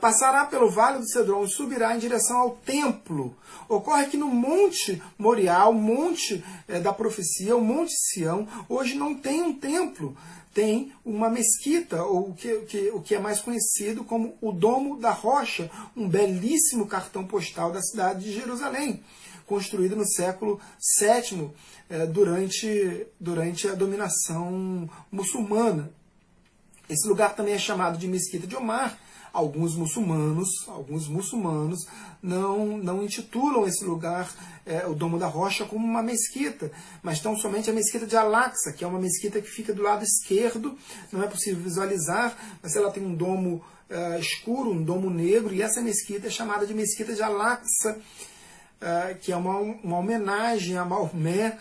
passará 0.00 0.44
pelo 0.44 0.70
Vale 0.70 0.98
do 0.98 1.08
Cedron 1.08 1.44
e 1.44 1.50
subirá 1.50 1.94
em 1.94 1.98
direção 1.98 2.38
ao 2.38 2.50
templo. 2.50 3.36
Ocorre 3.68 4.06
que 4.06 4.16
no 4.16 4.28
Monte 4.28 5.02
Moriá, 5.18 5.66
o 5.66 5.74
Monte 5.74 6.44
eh, 6.68 6.80
da 6.80 6.92
Profecia, 6.92 7.56
o 7.56 7.60
Monte 7.60 7.92
Sião, 7.92 8.46
hoje 8.68 8.94
não 8.94 9.14
tem 9.14 9.42
um 9.42 9.52
templo 9.52 10.16
tem 10.56 10.90
uma 11.04 11.28
mesquita, 11.28 12.02
ou 12.02 12.30
o 12.30 12.34
que, 12.34 12.60
que, 12.60 12.88
o 12.88 13.02
que 13.02 13.14
é 13.14 13.18
mais 13.18 13.42
conhecido 13.42 14.02
como 14.02 14.38
o 14.40 14.50
Domo 14.50 14.98
da 14.98 15.10
Rocha, 15.10 15.70
um 15.94 16.08
belíssimo 16.08 16.86
cartão 16.86 17.26
postal 17.26 17.70
da 17.70 17.82
cidade 17.82 18.24
de 18.24 18.32
Jerusalém, 18.32 19.04
construído 19.44 19.94
no 19.94 20.08
século 20.08 20.58
VII, 20.98 21.50
eh, 21.90 22.06
durante, 22.06 23.06
durante 23.20 23.68
a 23.68 23.74
dominação 23.74 24.88
muçulmana. 25.12 25.92
Esse 26.88 27.06
lugar 27.06 27.36
também 27.36 27.52
é 27.52 27.58
chamado 27.58 27.98
de 27.98 28.08
Mesquita 28.08 28.46
de 28.46 28.56
Omar, 28.56 28.98
alguns 29.36 29.76
muçulmanos, 29.76 30.48
alguns 30.66 31.06
muçulmanos 31.06 31.86
não, 32.22 32.78
não 32.78 33.02
intitulam 33.02 33.66
esse 33.66 33.84
lugar, 33.84 34.32
é, 34.64 34.86
o 34.86 34.94
Domo 34.94 35.18
da 35.18 35.26
Rocha, 35.26 35.66
como 35.66 35.84
uma 35.84 36.02
mesquita, 36.02 36.72
mas 37.02 37.20
tão 37.20 37.36
somente 37.36 37.68
a 37.68 37.72
mesquita 37.72 38.06
de 38.06 38.16
Al-Aqsa, 38.16 38.72
que 38.72 38.82
é 38.82 38.86
uma 38.86 38.98
mesquita 38.98 39.40
que 39.42 39.48
fica 39.48 39.74
do 39.74 39.82
lado 39.82 40.02
esquerdo, 40.02 40.78
não 41.12 41.22
é 41.22 41.26
possível 41.26 41.62
visualizar, 41.62 42.34
mas 42.62 42.74
ela 42.74 42.90
tem 42.90 43.04
um 43.04 43.14
domo 43.14 43.62
é, 43.90 44.18
escuro, 44.18 44.70
um 44.70 44.82
domo 44.82 45.10
negro, 45.10 45.54
e 45.54 45.60
essa 45.60 45.82
mesquita 45.82 46.28
é 46.28 46.30
chamada 46.30 46.66
de 46.66 46.72
mesquita 46.72 47.12
de 47.12 47.22
Al-Aqsa, 47.22 47.98
é, 48.80 49.14
que 49.20 49.32
é 49.32 49.36
uma, 49.36 49.58
uma 49.58 49.98
homenagem 49.98 50.78
a 50.78 50.84
Maomé, 50.86 51.58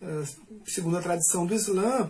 é, 0.00 0.22
segundo 0.64 0.96
a 0.96 1.02
tradição 1.02 1.44
do 1.44 1.54
Islã, 1.54 2.08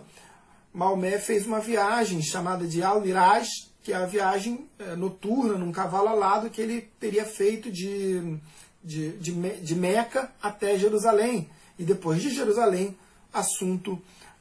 Maomé 0.71 1.17
fez 1.17 1.47
uma 1.47 1.59
viagem 1.59 2.21
chamada 2.21 2.67
de 2.67 2.83
Al-Iraj, 2.83 3.66
que 3.87 3.93
é 3.93 3.95
a 3.95 4.05
viagem 4.05 4.67
é, 4.79 4.97
noturna 4.97 5.57
num 5.57 5.71
cavalo 5.71 6.09
alado 6.09 6.49
que 6.49 6.59
ele 6.59 6.91
teria 6.99 7.23
feito 7.23 7.71
de, 7.71 8.37
de, 8.83 9.11
de, 9.13 9.31
de 9.61 9.75
Meca 9.75 10.29
até 10.41 10.77
Jerusalém, 10.77 11.49
e 11.79 11.85
depois 11.85 12.21
de 12.21 12.29
Jerusalém, 12.29 12.97
assunto 13.33 13.97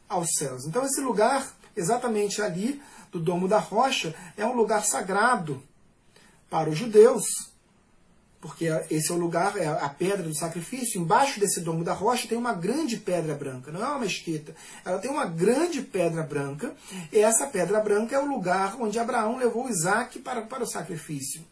aos 0.08 0.30
céus. 0.36 0.66
Então, 0.66 0.84
esse 0.84 1.00
lugar, 1.00 1.46
exatamente 1.76 2.42
ali, 2.42 2.82
do 3.12 3.20
Domo 3.20 3.46
da 3.46 3.60
Rocha, 3.60 4.12
é 4.36 4.44
um 4.44 4.56
lugar 4.56 4.84
sagrado 4.84 5.62
para 6.50 6.68
os 6.68 6.76
judeus, 6.76 7.22
porque 8.40 8.66
esse 8.90 9.10
é 9.10 9.14
o 9.14 9.18
lugar, 9.18 9.56
é 9.56 9.66
a 9.66 9.88
pedra 9.88 10.22
do 10.22 10.34
sacrifício. 10.34 11.00
Embaixo 11.00 11.40
desse 11.40 11.60
domo 11.60 11.82
da 11.82 11.92
rocha 11.92 12.28
tem 12.28 12.36
uma 12.36 12.52
grande 12.52 12.96
pedra 12.96 13.34
branca, 13.34 13.72
não 13.72 13.82
é 13.82 13.86
uma 13.86 14.00
mesquita. 14.00 14.54
Ela 14.84 14.98
tem 14.98 15.10
uma 15.10 15.26
grande 15.26 15.82
pedra 15.82 16.22
branca, 16.22 16.74
e 17.12 17.18
essa 17.18 17.46
pedra 17.46 17.80
branca 17.80 18.14
é 18.14 18.18
o 18.18 18.26
lugar 18.26 18.76
onde 18.80 18.98
Abraão 18.98 19.38
levou 19.38 19.68
Isaac 19.68 20.18
para, 20.18 20.42
para 20.42 20.62
o 20.62 20.66
sacrifício. 20.66 21.44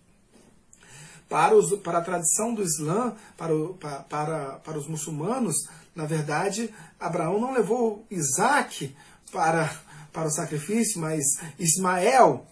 Para, 1.29 1.57
os, 1.57 1.79
para 1.81 1.99
a 1.99 2.03
tradição 2.03 2.55
do 2.55 2.63
Islã, 2.63 3.15
para, 3.37 3.55
o, 3.55 3.75
para, 3.75 4.01
para, 4.01 4.51
para 4.57 4.79
os 4.79 4.87
muçulmanos, 4.87 5.57
na 5.95 6.05
verdade, 6.05 6.73
Abraão 7.01 7.41
não 7.41 7.53
levou 7.53 8.07
Isaac 8.11 8.95
para, 9.33 9.75
para 10.13 10.29
o 10.29 10.31
sacrifício, 10.31 11.01
mas 11.01 11.25
Ismael 11.59 12.47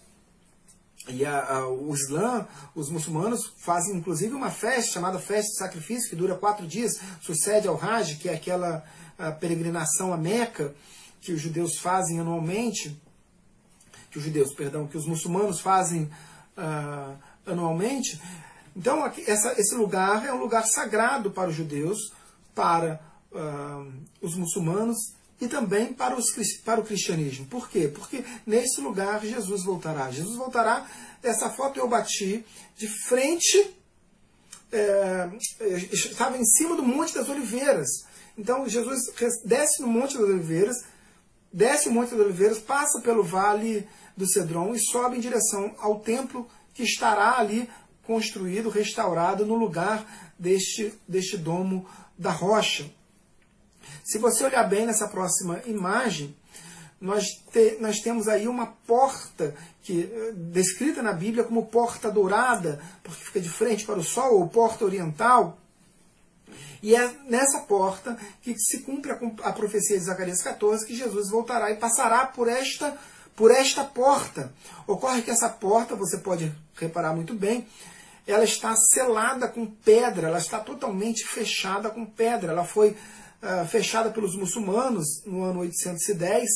e 1.08 1.24
a, 1.24 1.56
a, 1.56 1.68
o 1.68 1.92
Islã, 1.94 2.46
os 2.74 2.88
muçulmanos, 2.88 3.52
fazem 3.58 3.96
inclusive 3.96 4.34
uma 4.34 4.50
festa 4.50 4.92
chamada 4.92 5.18
Festa 5.18 5.50
de 5.50 5.58
Sacrifício, 5.58 6.08
que 6.08 6.16
dura 6.16 6.36
quatro 6.36 6.66
dias, 6.66 7.00
sucede 7.20 7.66
ao 7.66 7.80
Hajj, 7.80 8.18
que 8.18 8.28
é 8.28 8.34
aquela 8.34 8.84
peregrinação 9.40 10.12
a 10.12 10.16
Meca 10.16 10.74
que 11.22 11.32
os 11.32 11.40
judeus 11.40 11.78
fazem 11.78 12.18
anualmente, 12.18 13.00
que 14.10 14.18
os 14.18 14.24
judeus, 14.24 14.52
perdão, 14.52 14.86
que 14.86 14.96
os 14.96 15.06
muçulmanos 15.06 15.60
fazem 15.60 16.10
uh, 16.58 17.16
anualmente. 17.46 18.20
Então, 18.76 19.04
aqui, 19.04 19.24
essa, 19.30 19.58
esse 19.58 19.74
lugar 19.74 20.26
é 20.26 20.32
um 20.32 20.38
lugar 20.38 20.64
sagrado 20.66 21.30
para 21.30 21.48
os 21.48 21.54
judeus, 21.54 22.12
para 22.54 23.00
uh, 23.30 23.92
os 24.20 24.34
muçulmanos 24.34 25.14
e 25.42 25.48
também 25.48 25.92
para, 25.92 26.14
os, 26.16 26.26
para 26.64 26.80
o 26.80 26.84
cristianismo. 26.84 27.46
Por 27.46 27.68
quê? 27.68 27.90
Porque 27.92 28.24
nesse 28.46 28.80
lugar 28.80 29.26
Jesus 29.26 29.64
voltará. 29.64 30.08
Jesus 30.08 30.36
voltará, 30.36 30.88
essa 31.20 31.50
foto 31.50 31.80
eu 31.80 31.88
bati 31.88 32.44
de 32.76 32.86
frente, 32.86 33.76
é, 34.70 35.28
estava 35.92 36.38
em 36.38 36.44
cima 36.44 36.76
do 36.76 36.84
Monte 36.84 37.14
das 37.14 37.28
Oliveiras. 37.28 37.88
Então 38.38 38.68
Jesus 38.68 39.00
desce 39.44 39.82
no 39.82 39.88
Monte 39.88 40.16
das 40.16 40.28
Oliveiras, 40.28 40.76
desce 41.52 41.88
o 41.88 41.92
Monte 41.92 42.12
das 42.12 42.20
Oliveiras, 42.20 42.60
passa 42.60 43.00
pelo 43.00 43.24
Vale 43.24 43.84
do 44.16 44.28
Cedron 44.28 44.72
e 44.76 44.78
sobe 44.78 45.16
em 45.16 45.20
direção 45.20 45.74
ao 45.78 45.98
templo 45.98 46.48
que 46.72 46.84
estará 46.84 47.36
ali 47.40 47.68
construído, 48.04 48.68
restaurado 48.68 49.44
no 49.44 49.56
lugar 49.56 50.06
deste, 50.38 50.94
deste 51.08 51.36
domo 51.36 51.84
da 52.16 52.30
rocha. 52.30 52.88
Se 54.04 54.18
você 54.18 54.44
olhar 54.44 54.64
bem 54.64 54.86
nessa 54.86 55.08
próxima 55.08 55.60
imagem, 55.66 56.34
nós, 57.00 57.24
te, 57.52 57.78
nós 57.80 57.98
temos 57.98 58.28
aí 58.28 58.46
uma 58.46 58.66
porta 58.86 59.54
que 59.82 60.02
eh, 60.02 60.32
descrita 60.34 61.02
na 61.02 61.12
Bíblia 61.12 61.42
como 61.42 61.66
porta 61.66 62.10
dourada, 62.10 62.80
porque 63.02 63.24
fica 63.24 63.40
de 63.40 63.48
frente 63.48 63.84
para 63.84 63.98
o 63.98 64.04
sol, 64.04 64.38
ou 64.38 64.48
porta 64.48 64.84
oriental. 64.84 65.58
E 66.80 66.94
é 66.94 67.12
nessa 67.28 67.60
porta 67.60 68.16
que 68.40 68.56
se 68.58 68.80
cumpre 68.82 69.12
a, 69.42 69.52
profecia 69.52 69.98
de 69.98 70.04
Zacarias 70.04 70.42
14 70.42 70.86
que 70.86 70.94
Jesus 70.94 71.30
voltará 71.30 71.70
e 71.70 71.76
passará 71.76 72.26
por 72.26 72.48
esta 72.48 72.96
por 73.34 73.50
esta 73.50 73.82
porta. 73.82 74.52
Ocorre 74.86 75.22
que 75.22 75.30
essa 75.30 75.48
porta, 75.48 75.96
você 75.96 76.18
pode 76.18 76.52
reparar 76.76 77.14
muito 77.14 77.34
bem, 77.34 77.66
ela 78.26 78.44
está 78.44 78.74
selada 78.76 79.48
com 79.48 79.66
pedra, 79.66 80.28
ela 80.28 80.38
está 80.38 80.60
totalmente 80.60 81.26
fechada 81.26 81.90
com 81.90 82.04
pedra. 82.04 82.52
Ela 82.52 82.64
foi 82.64 82.96
uh, 83.42 83.66
fechada 83.66 84.10
pelos 84.10 84.36
muçulmanos 84.36 85.22
no 85.26 85.42
ano 85.42 85.60
810 85.60 86.48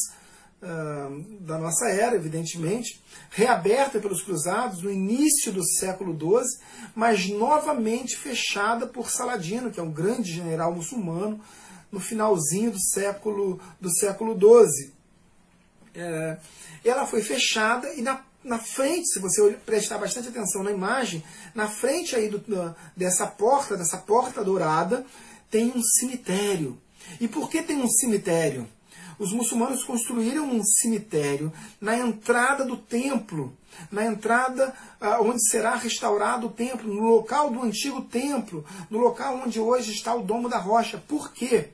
uh, 0.62 1.22
da 1.40 1.58
nossa 1.58 1.88
era, 1.88 2.14
evidentemente, 2.14 3.02
reaberta 3.30 3.98
pelos 3.98 4.22
cruzados 4.22 4.82
no 4.82 4.90
início 4.90 5.52
do 5.52 5.64
século 5.64 6.16
XII, 6.16 6.58
mas 6.94 7.28
novamente 7.28 8.16
fechada 8.16 8.86
por 8.86 9.10
Saladino, 9.10 9.70
que 9.70 9.80
é 9.80 9.82
um 9.82 9.92
grande 9.92 10.32
general 10.32 10.72
muçulmano, 10.72 11.40
no 11.90 12.00
finalzinho 12.00 12.70
do 12.70 12.80
século 12.80 13.60
do 13.80 13.90
século 13.90 14.34
XII. 14.38 14.92
É, 15.94 16.38
ela 16.84 17.06
foi 17.06 17.22
fechada 17.22 17.92
e 17.94 18.02
na, 18.02 18.20
na 18.44 18.58
frente, 18.58 19.08
se 19.08 19.18
você 19.18 19.52
prestar 19.64 19.98
bastante 19.98 20.28
atenção 20.28 20.62
na 20.62 20.70
imagem, 20.70 21.22
na 21.54 21.68
frente 21.68 22.14
aí 22.14 22.28
do, 22.28 22.42
dessa 22.96 23.26
porta, 23.26 23.76
dessa 23.76 23.98
porta 23.98 24.44
dourada, 24.44 25.04
tem 25.50 25.72
um 25.74 25.82
cemitério. 25.82 26.78
E 27.20 27.28
por 27.28 27.48
que 27.48 27.62
tem 27.62 27.80
um 27.80 27.88
cemitério? 27.88 28.66
Os 29.18 29.32
muçulmanos 29.32 29.82
construíram 29.82 30.44
um 30.44 30.62
cemitério 30.62 31.50
na 31.80 31.96
entrada 31.96 32.64
do 32.64 32.76
templo, 32.76 33.56
na 33.90 34.04
entrada 34.04 34.74
ah, 35.00 35.20
onde 35.22 35.42
será 35.48 35.74
restaurado 35.74 36.48
o 36.48 36.52
templo, 36.52 36.92
no 36.92 37.08
local 37.08 37.50
do 37.50 37.62
antigo 37.62 38.02
templo, 38.02 38.64
no 38.90 38.98
local 38.98 39.42
onde 39.44 39.58
hoje 39.58 39.92
está 39.92 40.14
o 40.14 40.22
Domo 40.22 40.50
da 40.50 40.58
Rocha. 40.58 41.02
Por 41.08 41.32
quê? 41.32 41.70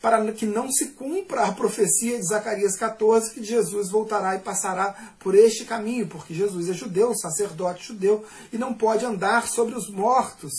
Para 0.00 0.32
que 0.32 0.46
não 0.46 0.70
se 0.70 0.86
cumpra 0.88 1.46
a 1.46 1.52
profecia 1.52 2.16
de 2.18 2.26
Zacarias 2.26 2.76
14, 2.76 3.32
que 3.32 3.42
Jesus 3.42 3.90
voltará 3.90 4.34
e 4.34 4.40
passará 4.40 5.14
por 5.18 5.36
este 5.36 5.64
caminho, 5.64 6.08
porque 6.08 6.34
Jesus 6.34 6.68
é 6.68 6.72
judeu, 6.72 7.14
sacerdote 7.14 7.86
judeu, 7.86 8.24
e 8.52 8.58
não 8.58 8.74
pode 8.74 9.04
andar 9.04 9.46
sobre 9.46 9.76
os 9.76 9.88
mortos. 9.90 10.52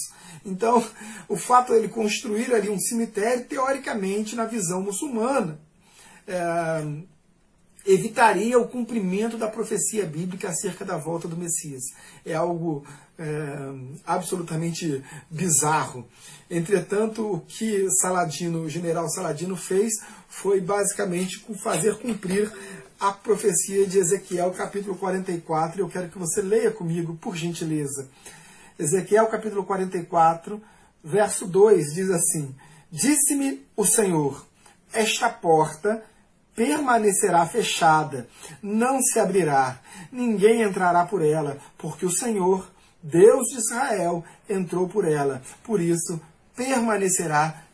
Então, 0.45 0.85
o 1.27 1.35
fato 1.35 1.73
de 1.73 1.79
ele 1.79 1.89
construir 1.89 2.53
ali 2.53 2.69
um 2.69 2.79
cemitério, 2.79 3.45
teoricamente, 3.45 4.35
na 4.35 4.45
visão 4.45 4.81
muçulmana, 4.81 5.59
é, 6.27 6.85
evitaria 7.85 8.59
o 8.59 8.67
cumprimento 8.67 9.37
da 9.37 9.47
profecia 9.47 10.05
bíblica 10.05 10.49
acerca 10.49 10.85
da 10.85 10.97
volta 10.97 11.27
do 11.27 11.37
Messias. 11.37 11.83
É 12.25 12.33
algo 12.33 12.85
é, 13.17 13.55
absolutamente 14.05 15.03
bizarro. 15.29 16.07
Entretanto, 16.49 17.33
o 17.33 17.39
que 17.41 17.89
Saladino, 18.01 18.63
o 18.63 18.69
general 18.69 19.09
Saladino 19.09 19.55
fez 19.55 19.93
foi 20.27 20.61
basicamente 20.61 21.43
fazer 21.61 21.97
cumprir 21.97 22.51
a 22.99 23.11
profecia 23.11 23.87
de 23.87 23.97
Ezequiel, 23.97 24.51
capítulo 24.51 24.95
44. 24.95 25.81
Eu 25.81 25.89
quero 25.89 26.09
que 26.09 26.17
você 26.17 26.41
leia 26.41 26.71
comigo, 26.71 27.15
por 27.15 27.35
gentileza. 27.35 28.07
Ezequiel, 28.80 29.27
capítulo 29.27 29.65
44, 29.65 30.61
verso 31.03 31.45
2 31.45 31.93
diz 31.93 32.09
assim: 32.09 32.55
Disse-me 32.89 33.67
o 33.75 33.84
Senhor: 33.84 34.47
Esta 34.93 35.30
porta 35.30 36.01
permanecerá 36.55 37.45
fechada, 37.45 38.25
não 38.63 39.01
se 39.01 39.19
abrirá, 39.19 39.82
ninguém 40.09 40.61
entrará 40.61 41.05
por 41.05 41.21
ela, 41.21 41.57
porque 41.77 42.05
o 42.05 42.11
Senhor, 42.11 42.71
Deus 43.03 43.47
de 43.49 43.57
Israel, 43.57 44.23
entrou 44.49 44.88
por 44.88 45.05
ela. 45.05 45.41
Por 45.61 45.82
isso, 45.82 46.19
permanecerá 46.55 47.47
fechada. 47.49 47.68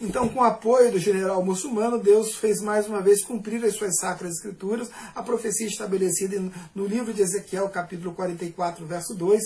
Então, 0.00 0.28
com 0.28 0.40
o 0.40 0.44
apoio 0.44 0.90
do 0.90 0.98
general 0.98 1.44
muçulmano, 1.44 1.98
Deus 1.98 2.36
fez 2.36 2.60
mais 2.60 2.86
uma 2.86 3.00
vez 3.00 3.24
cumprir 3.24 3.64
as 3.64 3.74
suas 3.74 3.96
sacras 3.98 4.34
escrituras, 4.34 4.90
a 5.14 5.22
profecia 5.22 5.66
estabelecida 5.66 6.42
no 6.74 6.86
livro 6.86 7.12
de 7.12 7.22
Ezequiel, 7.22 7.68
capítulo 7.68 8.12
44, 8.12 8.84
verso 8.86 9.14
2. 9.14 9.42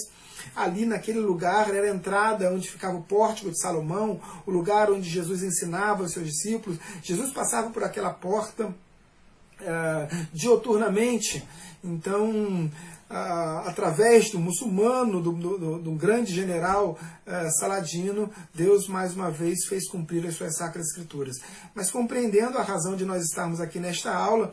Ali 0.55 0.87
naquele 0.87 1.21
lugar 1.21 1.75
era 1.75 1.87
a 1.87 1.95
entrada 1.95 2.51
onde 2.53 2.71
ficava 2.71 2.97
o 2.97 3.03
pórtico 3.03 3.51
de 3.51 3.61
Salomão, 3.61 4.21
o 4.47 4.51
lugar 4.51 4.91
onde 4.91 5.09
Jesus 5.09 5.43
ensinava 5.43 6.05
os 6.05 6.13
seus 6.13 6.27
discípulos. 6.27 6.79
Jesus 7.03 7.33
passava 7.33 7.71
por 7.71 7.83
aquela 7.83 8.11
porta 8.11 8.67
uh, 8.67 10.27
dioturnamente. 10.33 11.47
Então, 11.83 12.71
através 13.11 14.31
do 14.31 14.39
muçulmano, 14.39 15.23
do, 15.23 15.33
do, 15.33 15.79
do 15.79 15.93
grande 15.93 16.35
general 16.35 16.99
uh, 17.27 17.51
Saladino, 17.59 18.31
Deus 18.55 18.87
mais 18.87 19.15
uma 19.15 19.31
vez 19.31 19.65
fez 19.67 19.89
cumprir 19.89 20.27
as 20.27 20.35
suas 20.35 20.57
sacras 20.57 20.89
escrituras. 20.89 21.37
Mas 21.75 21.91
compreendendo 21.91 22.59
a 22.59 22.63
razão 22.63 22.97
de 22.97 23.07
nós 23.07 23.23
estarmos 23.25 23.61
aqui 23.61 23.79
nesta 23.79 24.15
aula, 24.15 24.53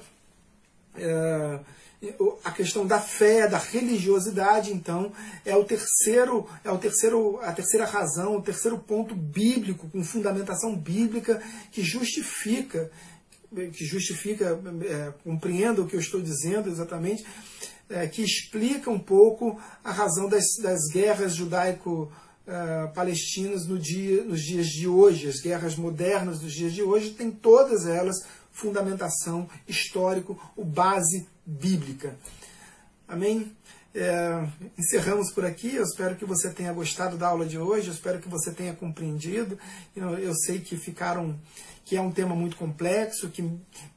uh, 0.96 1.66
a 2.44 2.52
questão 2.52 2.86
da 2.86 3.00
fé, 3.00 3.48
da 3.48 3.58
religiosidade, 3.58 4.72
então, 4.72 5.12
é 5.46 5.56
o 5.56 5.64
terceiro, 5.64 6.48
é 6.64 6.72
o 6.72 6.78
terceiro, 6.78 7.40
a 7.42 7.52
terceira 7.52 7.86
razão, 7.86 8.38
o 8.38 8.42
terceiro 8.42 8.78
ponto 8.78 9.16
bíblico, 9.16 9.90
com 9.90 10.04
fundamentação 10.04 10.76
bíblica, 10.76 11.42
que 11.72 11.82
justifica, 11.82 12.92
que 13.74 13.86
justifica, 13.86 14.60
é, 14.84 15.14
compreenda 15.24 15.82
o 15.82 15.88
que 15.88 15.96
eu 15.96 16.00
estou 16.00 16.22
dizendo 16.22 16.70
exatamente, 16.70 17.26
é, 17.90 18.06
que 18.08 18.24
explica 18.24 18.90
um 18.90 19.00
pouco 19.00 19.62
a 19.84 19.92
razão 19.92 20.28
das, 20.28 20.46
das 20.62 20.80
guerras 20.92 21.36
judaico-palestinas 21.36 23.68
no 23.68 23.78
dia, 23.78 24.24
nos 24.24 24.42
dias 24.42 24.66
de 24.68 24.88
hoje. 24.88 25.28
As 25.28 25.42
guerras 25.42 25.76
modernas 25.76 26.40
dos 26.40 26.54
dias 26.54 26.74
de 26.74 26.82
hoje 26.82 27.12
têm 27.12 27.30
todas 27.32 27.86
elas 27.86 28.26
fundamentação 28.52 29.48
histórico, 29.68 30.40
o 30.56 30.64
base 30.64 31.28
bíblica. 31.46 32.16
Amém? 33.08 33.56
É, 33.94 34.48
encerramos 34.78 35.32
por 35.32 35.46
aqui. 35.46 35.76
Eu 35.76 35.84
espero 35.84 36.16
que 36.16 36.26
você 36.26 36.50
tenha 36.50 36.74
gostado 36.74 37.18
da 37.18 37.28
aula 37.28 37.46
de 37.46 37.58
hoje. 37.58 37.88
Eu 37.88 37.94
espero 37.94 38.20
que 38.20 38.28
você 38.28 38.52
tenha 38.52 38.74
compreendido. 38.74 39.58
Eu, 39.96 40.18
eu 40.18 40.34
sei 40.34 40.60
que 40.60 40.76
ficaram 40.76 41.40
que 41.86 41.96
é 41.96 42.02
um 42.02 42.12
tema 42.12 42.36
muito 42.36 42.58
complexo, 42.58 43.30
que 43.30 43.48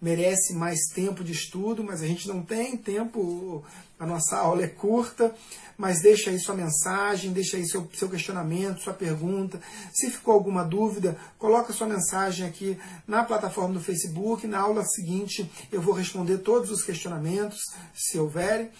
merece 0.01 0.53
mais 0.53 0.79
tempo 0.95 1.25
de 1.25 1.33
estudo, 1.33 1.83
mas 1.83 2.03
a 2.03 2.07
gente 2.07 2.29
não 2.29 2.43
tem 2.43 2.77
tempo, 2.77 3.65
a 3.99 4.05
nossa 4.05 4.37
aula 4.37 4.63
é 4.63 4.69
curta, 4.69 5.35
mas 5.75 6.03
deixa 6.03 6.29
aí 6.29 6.39
sua 6.39 6.55
mensagem, 6.55 7.33
deixa 7.33 7.57
aí 7.57 7.67
seu, 7.67 7.89
seu 7.95 8.11
questionamento, 8.11 8.83
sua 8.83 8.93
pergunta. 8.93 9.59
Se 9.91 10.11
ficou 10.11 10.35
alguma 10.35 10.63
dúvida, 10.65 11.17
coloca 11.39 11.73
sua 11.73 11.87
mensagem 11.87 12.47
aqui 12.47 12.79
na 13.07 13.25
plataforma 13.25 13.73
do 13.73 13.81
Facebook. 13.81 14.47
Na 14.47 14.61
aula 14.61 14.85
seguinte 14.85 15.51
eu 15.73 15.81
vou 15.81 15.95
responder 15.95 16.39
todos 16.39 16.71
os 16.71 16.83
questionamentos, 16.83 17.59
se 17.95 18.19
houverem. 18.19 18.71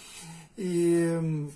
E, 0.59 1.49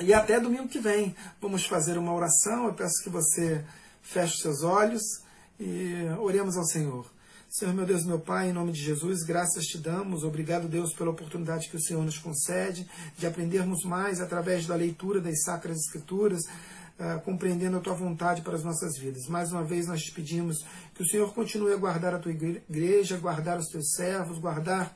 e 0.00 0.14
até 0.14 0.40
domingo 0.40 0.68
que 0.68 0.78
vem 0.78 1.14
vamos 1.38 1.66
fazer 1.66 1.98
uma 1.98 2.14
oração. 2.14 2.64
Eu 2.64 2.72
peço 2.72 3.02
que 3.04 3.10
você 3.10 3.62
feche 4.00 4.38
seus 4.38 4.62
olhos 4.62 5.27
e 5.58 6.04
oremos 6.18 6.56
ao 6.56 6.64
Senhor. 6.64 7.06
Senhor, 7.50 7.72
meu 7.72 7.86
Deus, 7.86 8.04
meu 8.04 8.20
Pai, 8.20 8.50
em 8.50 8.52
nome 8.52 8.72
de 8.72 8.80
Jesus, 8.80 9.22
graças 9.22 9.64
te 9.64 9.78
damos. 9.78 10.22
Obrigado, 10.22 10.68
Deus, 10.68 10.92
pela 10.92 11.10
oportunidade 11.10 11.70
que 11.70 11.76
o 11.76 11.80
Senhor 11.80 12.04
nos 12.04 12.18
concede 12.18 12.86
de 13.16 13.26
aprendermos 13.26 13.84
mais 13.84 14.20
através 14.20 14.66
da 14.66 14.74
leitura 14.74 15.18
das 15.18 15.44
Sacras 15.44 15.78
Escrituras, 15.78 16.42
uh, 16.44 17.18
compreendendo 17.24 17.78
a 17.78 17.80
tua 17.80 17.94
vontade 17.94 18.42
para 18.42 18.54
as 18.54 18.62
nossas 18.62 18.98
vidas. 18.98 19.26
Mais 19.28 19.50
uma 19.50 19.64
vez 19.64 19.86
nós 19.86 20.02
te 20.02 20.12
pedimos 20.12 20.58
que 20.94 21.02
o 21.02 21.06
Senhor 21.06 21.32
continue 21.32 21.72
a 21.72 21.76
guardar 21.76 22.14
a 22.14 22.18
tua 22.18 22.32
igreja, 22.32 23.16
guardar 23.16 23.58
os 23.58 23.68
teus 23.68 23.92
servos, 23.92 24.38
guardar 24.38 24.94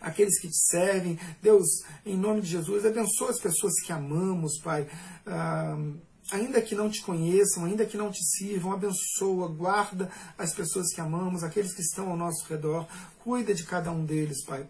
aqueles 0.00 0.38
que 0.40 0.46
te 0.46 0.56
servem. 0.56 1.18
Deus, 1.42 1.66
em 2.04 2.16
nome 2.16 2.40
de 2.40 2.46
Jesus, 2.46 2.86
abençoa 2.86 3.30
as 3.30 3.40
pessoas 3.40 3.74
que 3.84 3.92
amamos, 3.92 4.60
Pai. 4.62 4.86
Uh, 5.26 5.96
ainda 6.30 6.60
que 6.60 6.74
não 6.74 6.90
te 6.90 7.02
conheçam, 7.02 7.64
ainda 7.64 7.86
que 7.86 7.96
não 7.96 8.10
te 8.10 8.24
sirvam, 8.24 8.72
abençoa, 8.72 9.48
guarda 9.48 10.10
as 10.36 10.54
pessoas 10.54 10.92
que 10.92 11.00
amamos, 11.00 11.42
aqueles 11.42 11.74
que 11.74 11.82
estão 11.82 12.10
ao 12.10 12.16
nosso 12.16 12.46
redor, 12.48 12.86
cuida 13.22 13.54
de 13.54 13.64
cada 13.64 13.90
um 13.90 14.04
deles, 14.04 14.44
Pai. 14.44 14.66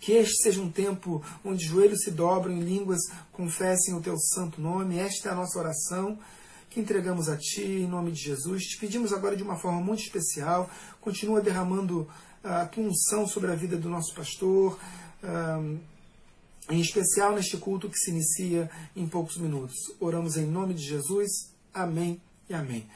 Que 0.00 0.12
este 0.12 0.42
seja 0.42 0.60
um 0.60 0.70
tempo 0.70 1.22
onde 1.44 1.64
joelhos 1.64 2.02
se 2.02 2.10
dobram 2.10 2.56
e 2.56 2.60
línguas 2.60 3.00
confessem 3.32 3.94
o 3.94 4.00
teu 4.00 4.18
santo 4.18 4.60
nome. 4.60 4.98
Esta 4.98 5.28
é 5.28 5.32
a 5.32 5.36
nossa 5.36 5.58
oração 5.58 6.18
que 6.70 6.80
entregamos 6.80 7.28
a 7.28 7.36
Ti, 7.36 7.62
em 7.62 7.86
nome 7.86 8.12
de 8.12 8.20
Jesus. 8.20 8.64
Te 8.64 8.78
pedimos 8.78 9.12
agora 9.12 9.36
de 9.36 9.42
uma 9.42 9.56
forma 9.56 9.80
muito 9.80 10.02
especial, 10.02 10.68
continua 11.00 11.40
derramando 11.40 12.08
a 12.42 12.66
tua 12.66 12.84
unção 12.84 13.26
sobre 13.26 13.50
a 13.50 13.54
vida 13.54 13.76
do 13.76 13.88
nosso 13.88 14.14
pastor. 14.14 14.78
Uh, 15.22 15.78
em 16.70 16.80
especial 16.80 17.34
neste 17.34 17.56
culto 17.56 17.88
que 17.88 17.98
se 17.98 18.10
inicia 18.10 18.70
em 18.94 19.06
poucos 19.06 19.36
minutos. 19.36 19.76
Oramos 20.00 20.36
em 20.36 20.46
nome 20.46 20.74
de 20.74 20.82
Jesus. 20.82 21.52
Amém 21.72 22.20
e 22.48 22.54
amém. 22.54 22.86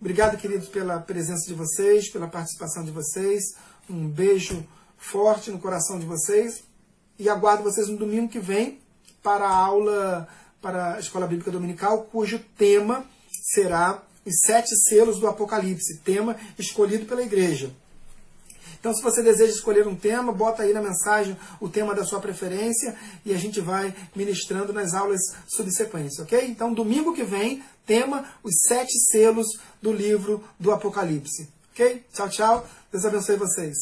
Obrigado, 0.00 0.36
queridos, 0.36 0.68
pela 0.68 0.98
presença 0.98 1.46
de 1.46 1.54
vocês, 1.54 2.10
pela 2.10 2.26
participação 2.26 2.84
de 2.84 2.90
vocês. 2.90 3.54
Um 3.88 4.08
beijo 4.08 4.66
forte 4.96 5.50
no 5.50 5.58
coração 5.58 5.98
de 5.98 6.06
vocês. 6.06 6.64
E 7.18 7.28
aguardo 7.28 7.62
vocês 7.62 7.88
no 7.88 7.96
domingo 7.96 8.28
que 8.28 8.40
vem 8.40 8.80
para 9.22 9.46
a 9.46 9.56
aula 9.56 10.28
para 10.62 10.94
a 10.94 11.00
Escola 11.00 11.26
Bíblica 11.26 11.50
Dominical, 11.50 12.04
cujo 12.04 12.38
tema 12.56 13.04
será 13.52 14.00
os 14.24 14.38
sete 14.46 14.74
selos 14.88 15.18
do 15.18 15.26
Apocalipse, 15.26 15.98
tema 15.98 16.36
escolhido 16.56 17.04
pela 17.04 17.22
igreja. 17.22 17.72
Então, 18.82 18.92
se 18.92 19.00
você 19.00 19.22
deseja 19.22 19.52
escolher 19.52 19.86
um 19.86 19.94
tema, 19.94 20.32
bota 20.32 20.64
aí 20.64 20.72
na 20.72 20.82
mensagem 20.82 21.36
o 21.60 21.68
tema 21.68 21.94
da 21.94 22.04
sua 22.04 22.18
preferência 22.18 22.96
e 23.24 23.32
a 23.32 23.38
gente 23.38 23.60
vai 23.60 23.94
ministrando 24.12 24.72
nas 24.72 24.92
aulas 24.92 25.20
subsequentes, 25.46 26.18
ok? 26.18 26.44
Então, 26.48 26.74
domingo 26.74 27.14
que 27.14 27.22
vem, 27.22 27.62
tema 27.86 28.24
os 28.42 28.52
sete 28.66 28.92
selos 29.12 29.46
do 29.80 29.92
livro 29.92 30.42
do 30.58 30.72
Apocalipse. 30.72 31.48
Ok? 31.70 32.02
Tchau, 32.12 32.28
tchau. 32.28 32.66
Deus 32.90 33.04
abençoe 33.04 33.36
vocês. 33.36 33.76